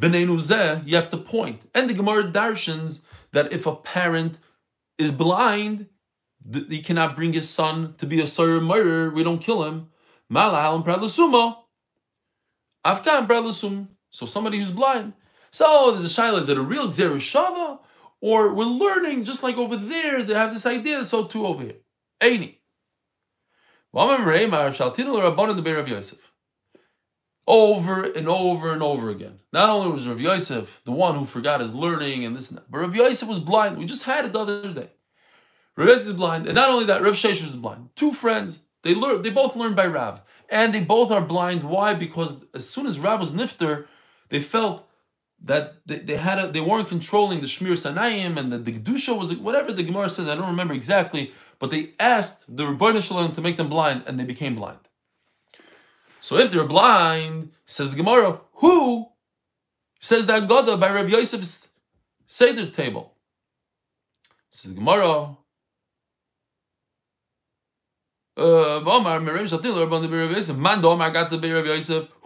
[0.00, 1.62] B'neinu you have to point.
[1.74, 3.00] And the Gemara darshans
[3.32, 4.38] that if a parent
[4.98, 5.86] is blind,
[6.68, 9.88] he cannot bring his son to be a Soyer Moirer, we don't kill him.
[10.32, 11.56] Malahal and.
[12.86, 13.88] Afkan Pradlasum.
[14.10, 15.12] So somebody who's blind.
[15.50, 17.80] So there's a shaila, is it a real gezeira shava?
[18.20, 21.76] Or we're learning, just like over there, they have this idea, so too over here.
[22.20, 22.56] Aini.
[27.46, 29.40] Over and over and over again.
[29.52, 32.70] Not only was Rav Yosef the one who forgot his learning and this and that,
[32.70, 33.78] but Rav Yosef was blind.
[33.78, 34.90] We just had it the other day.
[35.76, 37.90] Rav Yosef is blind, and not only that, Rav Shesh was blind.
[37.96, 41.64] Two friends, they learn, they both learned by Rav, and they both are blind.
[41.64, 41.94] Why?
[41.94, 43.86] Because as soon as Rav was nifter,
[44.28, 44.86] they felt
[45.42, 49.18] that they, they had a, they weren't controlling the Shmir Sanayim and the, the Gedusha
[49.18, 53.32] was whatever the Gemara says, I don't remember exactly, but they asked the Rebbeinu Shalom
[53.32, 54.78] to make them blind and they became blind.
[56.20, 59.08] So if they're blind, says the Gemara, who
[60.00, 61.68] says that Goda by Rabbi Yosef's
[62.26, 63.14] Seder table?
[64.50, 65.36] Says the Gemara,
[68.36, 68.74] who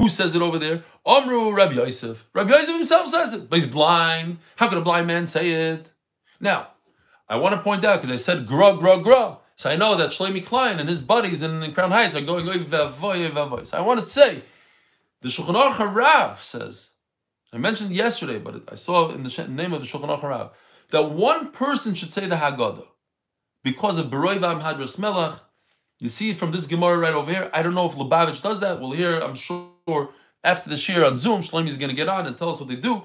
[0.08, 0.84] says it over there?
[1.06, 2.24] Omru Rav Yosef.
[2.32, 4.38] Rav Yosef himself says it, but he's blind.
[4.56, 5.90] How could a blind man say it?
[6.38, 6.68] Now,
[7.28, 10.10] I want to point out because I said gra gra gra, so I know that
[10.10, 12.46] Shlomi Klein and his buddies in, Crown Heights are going.
[12.46, 14.42] So I wanted to say,
[15.20, 16.90] the Shulchan Aruch Harav says,
[17.52, 20.50] I mentioned yesterday, but I saw in the name of the Shulchan Aruch Harav
[20.90, 22.86] that one person should say the Haggadah
[23.62, 25.40] because of Beroy Vam Hadras Melach.
[26.00, 27.50] you see from this Gemara right over here.
[27.54, 28.80] I don't know if Lubavitch does that.
[28.80, 30.10] We'll hear, I'm sure,
[30.42, 32.68] after the shir on Zoom, Shlomi is going to get on and tell us what
[32.68, 33.04] they do.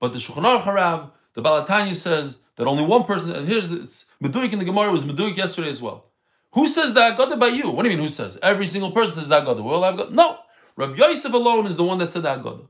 [0.00, 3.72] But the Shulchan Aruch Harav, the Baal HaTanya says that only one person, and here's,
[3.72, 6.10] it's Meduik in the Gemara was Meduik yesterday as well.
[6.52, 7.70] Who says that God by you?
[7.70, 8.36] What do you mean who says?
[8.42, 9.60] Every single person says that God.
[9.60, 10.12] We all have God.
[10.12, 10.38] No.
[10.76, 12.66] Rabbi Yosef alone is the one that said that God.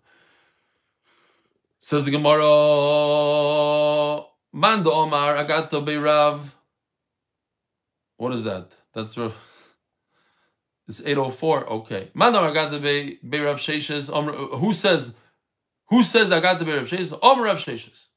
[1.81, 2.45] Says the Gemara,
[4.53, 6.43] Manda Omar, Agato Beirav.
[8.19, 8.73] What is that?
[8.93, 9.35] That's Rav.
[10.87, 11.67] It's 804.
[11.71, 12.11] Okay.
[12.15, 14.11] Mandam Agata Be be Rav Sheshes.
[14.59, 15.17] Who says
[15.87, 17.19] who says that Agata Be Rav Sheshes?
[17.23, 18.08] Omar Rav Sheshes.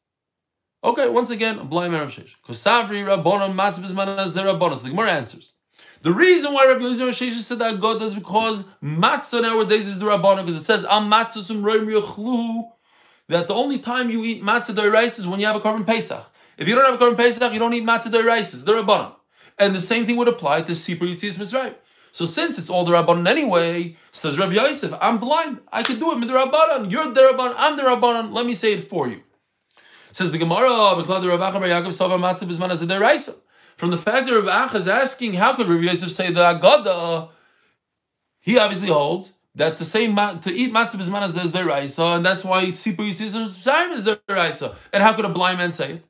[0.83, 2.37] Okay, once again, man Rav Sheshes.
[2.43, 4.81] Kosavri Rabbonon Matzah Bizman Zerabonos.
[4.81, 5.53] The Gemara answers.
[6.01, 10.05] The reason why Rav Yosef Rav said that God is because matzah nowadays is the
[10.05, 12.63] Rabbonon because it says Am Matzah Roim Yochlu
[13.27, 16.25] that the only time you eat matzah rice is when you have a korban pesach.
[16.57, 18.55] If you don't have a korban pesach, you don't eat matzah rice.
[18.55, 19.13] It's the Rabbanon.
[19.59, 21.75] And the same thing would apply to Sipur Yitzis Mitzrayim.
[22.11, 25.59] So since it's all the Rabbanon anyway, says Rabbi Yosef, I'm blind.
[25.71, 26.21] I can do it.
[26.21, 26.89] The Rabbanon.
[26.89, 27.53] You're the Rabbanon.
[27.55, 28.33] I'm the Rabbanon.
[28.33, 29.21] Let me say it for you.
[30.11, 30.95] Says the Gemara,
[33.77, 37.29] from the fact that Rabbi Acha is asking, how could Rabbi Yosef say the Agada?
[38.39, 40.13] He obviously holds that to say to
[40.51, 43.63] eat matzah bisman is the raisa, and that's why sipur yitzis is
[44.03, 44.75] the raisa.
[44.91, 46.03] And how could a blind man say it?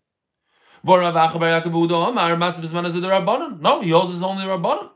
[0.83, 1.11] No,
[3.81, 4.89] he holds his only rabbanon.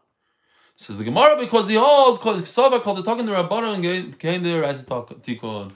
[0.78, 4.44] Says the Gemara because he holds because Ksava called the talking the Rabbanon and came
[4.44, 5.72] the Raisa Tikon.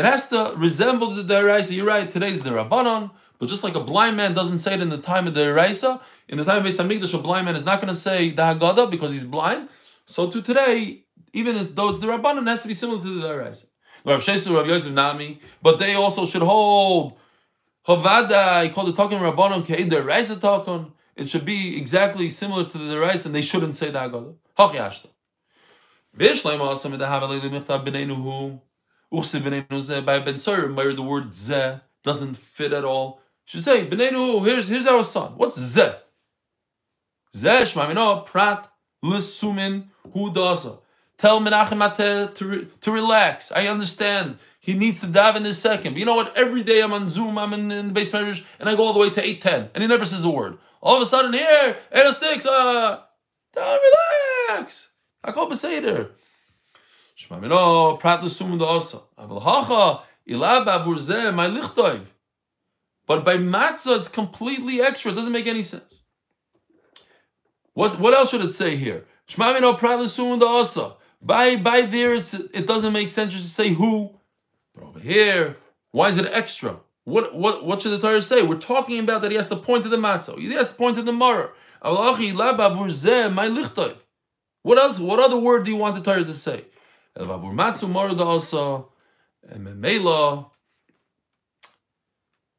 [0.00, 1.74] It has to resemble the Raisa.
[1.74, 2.08] You're right.
[2.08, 5.26] Today's the Rabbanon, but just like a blind man doesn't say it in the time
[5.26, 7.94] of the Raisa, in the time of Beis a blind man is not going to
[7.94, 9.68] say the Haggadah because he's blind.
[10.06, 13.66] So to today, even though it's the Rabbanon, has to be similar to the Raisa.
[14.06, 17.18] Rav Shesu, Rav Yosef Nami, but they also should hold
[17.86, 18.62] Havada.
[18.62, 22.78] He called the talking Rabbanon Keid the Raisa Talkon it should be exactly similar to
[22.78, 24.34] the rice, and they shouldn't say the Haggadah.
[24.56, 25.08] Hach yashta.
[29.12, 30.04] Zeh.
[30.04, 33.20] By Ben Sir, where the word Zeh doesn't fit at all.
[33.44, 33.90] She's saying.
[33.90, 35.32] Here's here's our son.
[35.36, 35.96] What's Zeh?
[37.34, 38.70] Zeh Shmamino Prat
[39.04, 40.80] Lissumin Hu Dasa.
[41.18, 43.52] Tell Menachem to, to relax.
[43.52, 44.38] I understand.
[44.58, 45.92] He needs to dive in his second.
[45.92, 46.34] But you know what?
[46.36, 48.92] Every day I'm on Zoom, I'm in, in the base marriage, and I go all
[48.92, 50.58] the way to 810, and he never says a word.
[50.80, 53.00] All of a sudden here, 806, uh,
[53.54, 54.92] relax.
[55.24, 56.10] Hakol b'seder.
[56.10, 56.19] Shema
[57.28, 59.02] mino prat l'sum da'asa.
[59.18, 62.06] Aval hacha ila bavur zeh my lichtoiv.
[63.06, 65.12] But by matzah, it's completely extra.
[65.12, 66.02] It doesn't make any sense.
[67.74, 69.04] What what else should it say here?
[69.26, 70.94] Shema mino prat l'sum da'asa.
[71.20, 74.14] By by there, it's it doesn't make sense just to say who.
[74.74, 75.56] But over here,
[75.90, 76.80] why is it extra?
[77.04, 78.42] What what what should the Torah say?
[78.42, 80.38] We're talking about that he has to point to the matzah.
[80.38, 81.50] He has to point to the maror.
[84.62, 85.00] What else?
[85.00, 86.64] What other word do you want the Torah to say?
[87.16, 88.86] El bavur matzu da'asa.
[89.48, 90.50] And memela.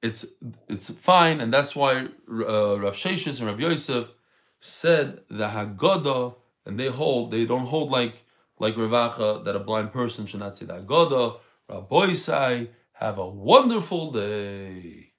[0.02, 0.26] It's
[0.68, 4.12] it's fine, and that's why uh, Rav Sheshes and Rav Yosef
[4.60, 6.36] said the Haggadah,
[6.66, 8.24] and they hold they don't hold like
[8.58, 11.40] like Ravacha that a blind person should not say the Haggadah.
[11.70, 15.14] Rabbi say, have a wonderful day.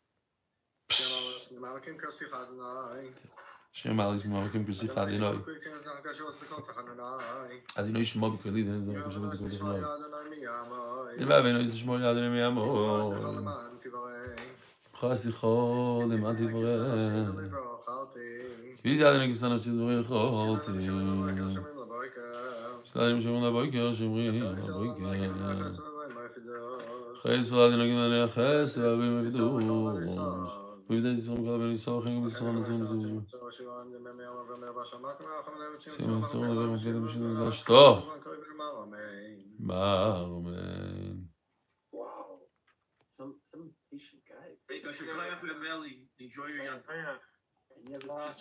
[3.73, 5.37] שם אל איז מאמע קים פרסיף אדי נוי
[7.75, 10.39] אדי נוי שמע בקלי דן זא קש בזה קוד נוי
[11.19, 13.13] יא באב נוי זא שמע יא דן מי אמו
[15.01, 16.65] חסי חול מא די בור
[18.85, 20.65] ביז יא דן קסנה שיז דור חולט
[22.85, 24.93] שלאדים שמע לבויק יא שמרי לבויק
[27.23, 29.65] חייס וואדי נגן נחס ואבי מקדוש
[30.89, 33.27] Mikal Ben Yisrael Chem Yisrael Nazim Zim.
[35.79, 37.97] Sim Yisrael Lever Mekadem Shin Dash Tov.
[39.71, 41.29] Amen.
[41.93, 42.41] Wow.
[43.11, 44.61] Some some patient guys.
[46.19, 46.83] Enjoy your young.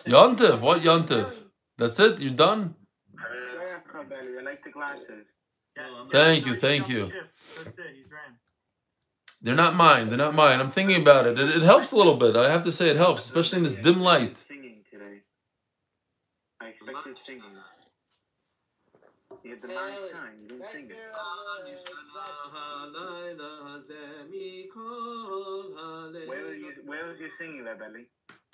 [0.05, 1.33] Yontev, what Yontev?
[1.77, 2.19] That's it?
[2.19, 2.75] You're done?
[3.17, 5.25] I like the glasses.
[6.11, 7.11] Thank you, thank you.
[7.63, 8.37] That's it, he's ran.
[9.41, 10.09] They're not mine.
[10.09, 10.59] They're not mine.
[10.59, 11.39] I'm thinking about it.
[11.39, 12.35] It, it helps a little bit.
[12.35, 14.37] I have to say it helps, especially in this dim light.
[14.47, 15.21] Singing today.
[16.61, 17.43] I expected singing.
[19.43, 20.37] You had the nice time.
[20.39, 20.97] You didn't sing it.
[26.27, 28.05] Where was you, where was you singing that, Belly?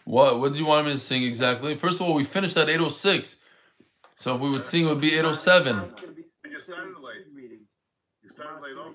[0.06, 1.76] What What do you want me to sing exactly?
[1.76, 3.38] First of all, we finished at 806.
[4.16, 5.92] So if we would sing, it would be 807.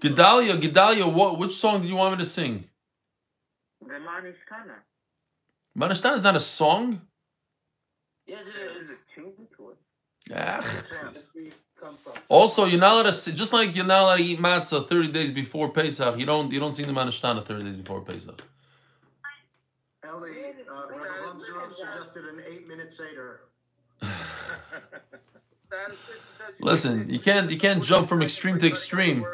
[0.00, 2.64] Gedalia, Gedalia, what, which song do you want me to sing?
[3.80, 4.76] The Manishkana.
[5.76, 7.00] Manashtan is not a song?
[8.26, 8.90] Yes, it is.
[8.90, 8.98] Is.
[8.98, 9.32] a tune.
[10.28, 10.62] Yeah.
[12.28, 15.08] Also, you're not allowed to sing, just like you're not allowed to eat matzah 30
[15.08, 16.16] days before Pesach.
[16.16, 18.40] You don't you don't sing the Manashtana 30 days before Pesach.
[20.04, 20.30] Ellie,
[20.70, 21.38] uh, Rabbi
[21.70, 23.40] suggested an eight-minute Seder.
[26.60, 29.24] Listen, you can't you can't jump from extreme to extreme.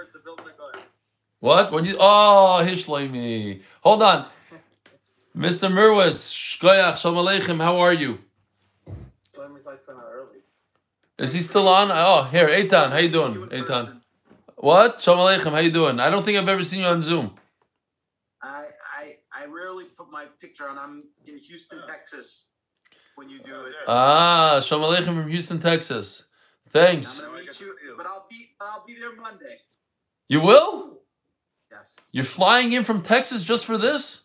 [1.40, 1.72] What?
[1.72, 3.62] When you oh Hishleimi.
[3.82, 4.26] Hold on.
[5.36, 5.70] Mr.
[5.70, 8.18] Merwis, Shkoyach, Shalom Aleichem, how are you?
[9.32, 10.38] Flamer's lights went out early.
[11.16, 11.90] Is he still on?
[11.92, 13.34] Oh, here, Eitan, how you doing?
[13.50, 14.00] Eitan.
[14.56, 15.00] What?
[15.00, 16.00] Shalom Aleichem, how you doing?
[16.00, 17.36] I don't think I've ever seen you on Zoom.
[18.42, 18.64] I,
[18.96, 20.76] I I rarely put my picture on.
[20.76, 22.46] I'm in Houston, Texas.
[23.14, 26.24] When you do it, Ah, Shalom Aleichem from Houston, Texas.
[26.78, 27.20] I'm Thanks.
[27.20, 27.74] gonna meet you.
[27.96, 29.56] But I'll be I'll be there Monday.
[30.28, 30.98] You will?
[31.70, 31.96] Yes.
[32.12, 34.22] You're flying in from Texas just for this?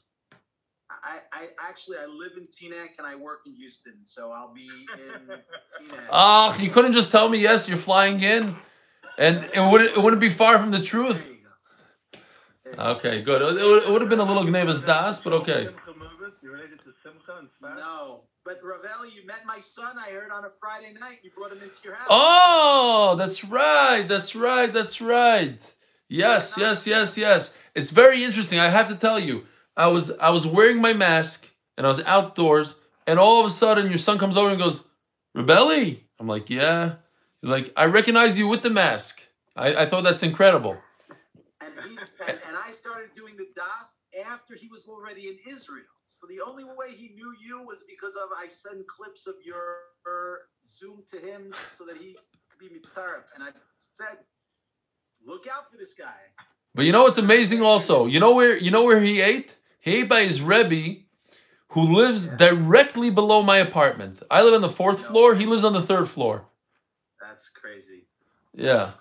[0.90, 4.70] I, I actually I live in Teaneck and I work in Houston, so I'll be
[4.94, 5.28] in
[5.88, 6.08] Teaneck.
[6.10, 8.56] Ah, you couldn't just tell me yes, you're flying in,
[9.18, 11.18] and it would it wouldn't be far from the truth.
[11.18, 12.20] go.
[12.64, 12.84] There you go.
[12.92, 13.42] Okay, good.
[13.42, 15.70] It would, it would have been a little Gnevas Das, but okay.
[16.42, 17.42] Related to Simcha?
[17.62, 19.98] No, but Ravel, you met my son.
[19.98, 21.20] I heard on a Friday night.
[21.24, 22.08] You brought him into your house.
[22.10, 24.06] Oh, that's right.
[24.08, 24.72] That's right.
[24.72, 25.60] That's right.
[26.10, 27.54] Yes, yes, yes, yes.
[27.74, 28.60] It's very interesting.
[28.60, 32.04] I have to tell you, I was I was wearing my mask and I was
[32.04, 32.76] outdoors,
[33.08, 34.84] and all of a sudden your son comes over and goes,
[35.36, 36.96] "Rebelli." I'm like, "Yeah."
[37.42, 39.22] He's like, "I recognize you with the mask."
[39.56, 40.78] I, I thought that's incredible.
[41.62, 45.86] And he's and, and I started doing the daf after he was already in Israel.
[46.24, 49.80] So the only way he knew you was because of I send clips of your,
[50.66, 52.16] Zoom to him so that he
[52.50, 53.24] could be mitzaref.
[53.36, 54.20] And I said,
[55.26, 56.16] look out for this guy.
[56.74, 58.06] But you know what's amazing also?
[58.06, 59.58] You know where you know where he ate?
[59.82, 61.02] He ate by his Rebbe,
[61.70, 64.24] who lives directly below my apartment.
[64.32, 66.46] I live on the fourth floor, he lives on the third floor.
[67.22, 68.06] That's crazy.
[68.54, 68.92] Yeah.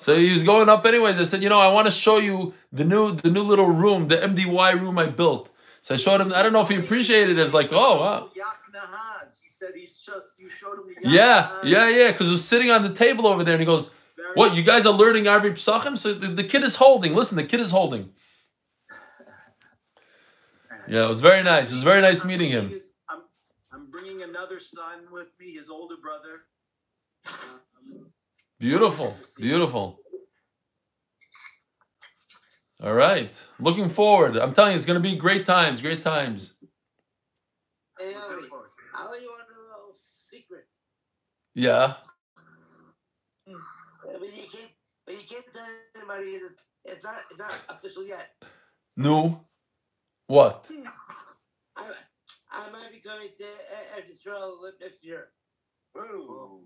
[0.00, 1.18] So he was going up anyways.
[1.18, 4.08] I said, you know, I want to show you the new the new little room,
[4.08, 5.48] the MDY room I built.
[5.82, 6.32] So I showed him.
[6.32, 7.42] I don't know if he appreciated it.
[7.42, 8.30] It's like, oh wow.
[9.42, 12.12] He said he's just you showed him Yeah, yeah, yeah.
[12.12, 13.92] Because it was sitting on the table over there, and he goes,
[14.34, 14.54] "What?
[14.54, 17.14] You guys are learning Arvi Psachim?" So the, the kid is holding.
[17.14, 18.10] Listen, the kid is holding.
[20.88, 21.70] Yeah, it was very nice.
[21.70, 22.72] It was very nice meeting him.
[23.08, 23.22] I'm,
[23.72, 26.42] I'm bringing another son with me, his older brother.
[28.58, 29.98] Beautiful, beautiful.
[32.82, 34.36] All right, looking forward.
[34.36, 36.54] I'm telling you, it's gonna be great times, great times.
[37.96, 38.48] Hey, Ali,
[38.98, 39.94] Ali, you want to know a
[40.28, 40.64] secret?
[41.54, 41.94] Yeah.
[43.46, 44.72] But you can't,
[45.06, 45.64] but you can't tell
[45.94, 46.30] anybody.
[46.30, 46.54] It's,
[46.84, 48.30] it's not, it's not official yet.
[48.96, 49.44] No.
[50.26, 50.68] What?
[51.76, 51.84] I,
[52.50, 55.28] I might be coming to uh, Eretz Yisrael next year.
[55.96, 56.62] Ooh,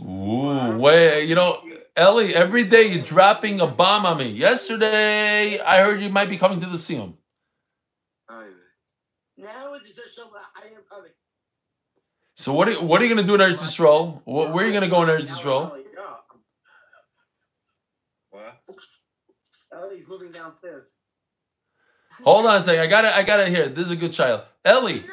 [0.00, 1.24] wait.
[1.26, 1.62] You know,
[1.96, 4.28] Ellie, every day you're dropping a bomb on me.
[4.30, 7.14] Yesterday, I heard you might be coming to the Siyum.
[9.38, 10.30] Now it's official.
[10.56, 11.10] I am coming.
[12.36, 14.22] So what are, what are you gonna do in Eretz Yisrael?
[14.24, 15.70] Wh- Where are you gonna go in Eretz Yisrael?
[18.30, 18.60] What?
[19.72, 20.94] Ali's moving downstairs.
[22.24, 22.80] Hold on a second.
[22.80, 23.68] I gotta I gotta hear.
[23.68, 24.42] This is a good child.
[24.64, 25.04] Ellie.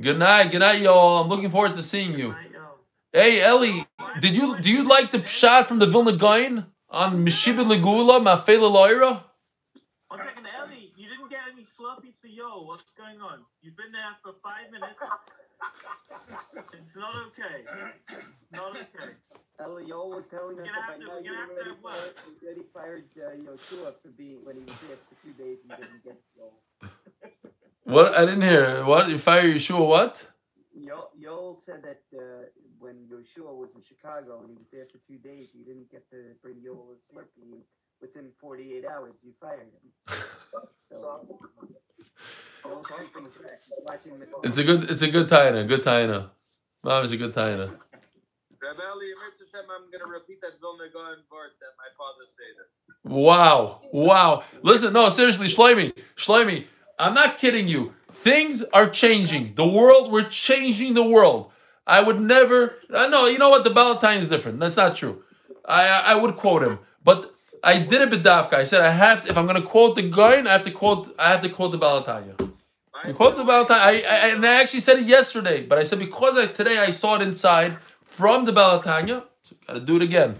[0.00, 0.50] Good night.
[0.50, 1.22] Good night, y'all.
[1.22, 2.34] I'm looking forward to seeing you.
[3.14, 3.22] I know.
[3.22, 3.86] Hey, Ellie,
[4.20, 8.70] did you do you like the shot from the Vilna Gaon on Meshibit Legula, Mafela
[8.70, 9.22] Loira?
[10.08, 12.64] One second, Ellie, you didn't get any slurpees for yo.
[12.64, 13.40] What's going on?
[13.62, 14.98] You've been there for five minutes.
[16.72, 17.64] It's not okay.
[18.10, 19.14] It's not okay.
[19.60, 21.54] Ellie, Elio was telling us that have by to- now we're you gonna have to
[21.54, 25.32] already fired, you already fired uh, Yoshua for being when he was there for two
[25.42, 26.88] days and didn't get the.
[27.84, 28.14] What?
[28.14, 28.84] I didn't hear.
[28.84, 29.08] What?
[29.08, 29.86] You fire Yeshua?
[29.86, 30.26] What?
[30.74, 32.44] Yo, Yoel said that uh,
[32.88, 36.08] when Yoshua was in Chicago and he was there for two days, he didn't get
[36.10, 37.52] to bring Yoel a Slurpee.
[37.52, 37.60] And
[38.00, 40.16] within 48 hours, you fired him.
[40.90, 41.28] So,
[42.64, 43.60] Yoel's keeping track.
[43.68, 44.90] He's watching the It's a good.
[44.90, 45.68] It's a good taina.
[45.68, 46.30] Good taina.
[46.82, 47.68] Mom is a good taina.
[48.60, 49.12] Rabbi Eli,
[49.54, 52.56] I'm going to repeat that Vilna Gaon word that my father said.
[53.04, 53.82] Wow.
[53.92, 54.44] Wow.
[54.62, 56.66] Listen, no, seriously, Shlomi, Shlomi,
[56.98, 57.94] I'm not kidding you.
[58.12, 59.54] Things are changing.
[59.54, 61.52] The world, we're changing the world.
[61.88, 62.74] I would never.
[62.94, 63.26] I know.
[63.26, 63.64] You know what?
[63.64, 64.60] The Balatine is different.
[64.60, 65.22] That's not true.
[65.64, 65.82] I
[66.12, 68.54] I would quote him, but I did a bedavka.
[68.54, 69.24] I said I have.
[69.24, 71.14] To, If I'm going to quote the guy, I have to quote.
[71.18, 72.36] I have to quote the Balatanya.
[73.06, 73.80] We quote the Balatanya.
[73.92, 76.90] I, I and I actually said it yesterday, but I said because I, today I
[76.90, 79.24] saw it inside from the Balatanya.
[79.44, 80.38] So got to do it again.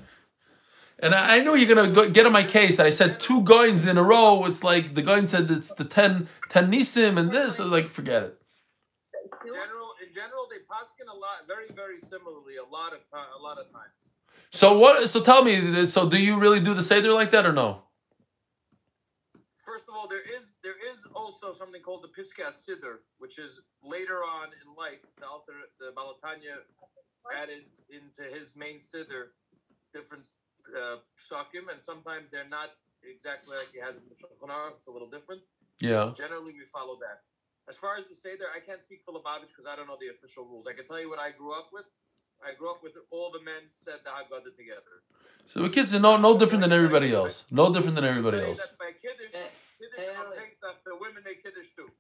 [1.01, 3.42] And I, I knew you're gonna go, get on my case that I said two
[3.42, 4.44] guns in a row.
[4.44, 7.61] It's like the gun said it's the 10, 10 nisim and this.
[7.61, 8.38] I was like, forget it.
[9.44, 13.26] In general, in general, they paskin a lot, very, very similarly, a lot of time,
[13.38, 13.96] a lot of times.
[14.53, 15.09] So what?
[15.09, 15.86] So tell me.
[15.86, 17.82] So do you really do the seder like that or no?
[19.64, 23.61] First of all, there is there is also something called the Piskas Siddur, which is
[23.82, 25.01] later on in life.
[25.18, 26.61] The Alter, the Balatanya
[27.34, 29.32] added into his main Siddur
[29.92, 30.24] different
[30.76, 34.76] uh, psakim, and sometimes they're not exactly like he has in the Shulchan Aruch.
[34.76, 35.42] It's a little different.
[35.80, 36.12] Yeah.
[36.16, 37.24] Generally, we follow that.
[37.69, 40.09] As far as the Seder, I can't speak for Lubavitch because I don't know the
[40.09, 40.66] official rules.
[40.66, 41.85] I can tell you what I grew up with.
[42.41, 45.05] I grew up with all the men said the Haggadah together.
[45.45, 47.45] So the kids are no no different than everybody else.
[47.51, 48.59] No different than everybody else.
[48.59, 49.51] that by Kiddush, Hey,
[49.81, 51.91] Kiddush I'll take that the women make Kiddush too.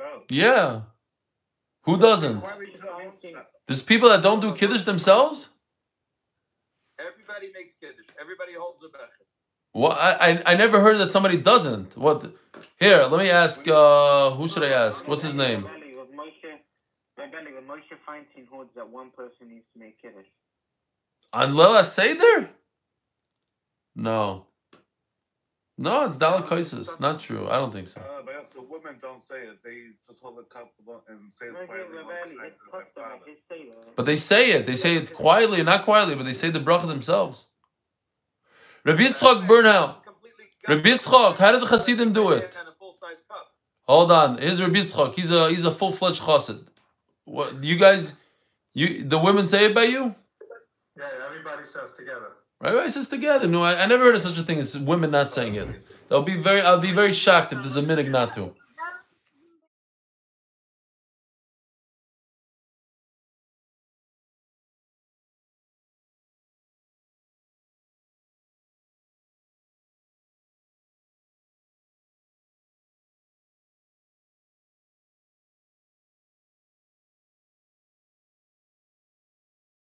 [0.00, 0.22] Oh.
[0.30, 0.82] Yeah.
[1.84, 2.40] Who doesn't?
[2.40, 3.36] Why are we talking?
[3.66, 5.48] There's people that don't do kiddush themselves.
[6.98, 8.06] Everybody makes Kiddush.
[8.20, 9.26] Everybody holds a becher.
[9.72, 9.96] What?
[9.98, 11.96] I, I I never heard that somebody doesn't.
[11.96, 12.32] What?
[12.78, 13.66] Here, let me ask.
[13.66, 15.06] Uh, who should I ask?
[15.08, 15.64] What's his name?
[15.64, 16.52] Rabbi, with Moshe,
[17.16, 20.26] Rabbi, with Moshe that one person needs to make Kiddush.
[21.32, 22.50] On Lela Seder?
[23.96, 24.46] No.
[25.78, 27.00] No, it's Dalek Kaisis.
[27.00, 27.48] Not true.
[27.48, 28.00] I don't think so.
[28.00, 29.58] Uh, but also women don't say it.
[29.64, 30.70] They just hold a cup
[31.08, 31.96] and say No, it quietly.
[31.96, 33.14] Rabbi, alongside it's their custom father.
[33.14, 33.76] at his Seder.
[33.96, 34.66] But they say it.
[34.66, 37.46] They say it quietly, not quietly, but they say the bracha themselves.
[38.84, 39.46] Rabbi Yitzchak.
[39.46, 40.44] Completely.
[40.68, 42.54] Rabbi Yitzchak, how did the Hasidim do it?
[42.58, 43.46] And a full-size cup.
[43.84, 44.38] Hold on.
[44.38, 45.14] Here's Rabbi Yitzchak.
[45.14, 46.66] He's a he's a full fledged chassid.
[47.24, 48.14] What you guys?
[48.74, 50.14] You the women say it by you?
[50.96, 52.32] Yeah, everybody says together.
[52.60, 52.74] Right?
[52.74, 52.90] Right?
[52.90, 53.46] Says together.
[53.46, 55.68] No, I, I never heard of such a thing as women not saying it.
[56.10, 58.54] I'll be very I'll be very shocked if there's a minig not to.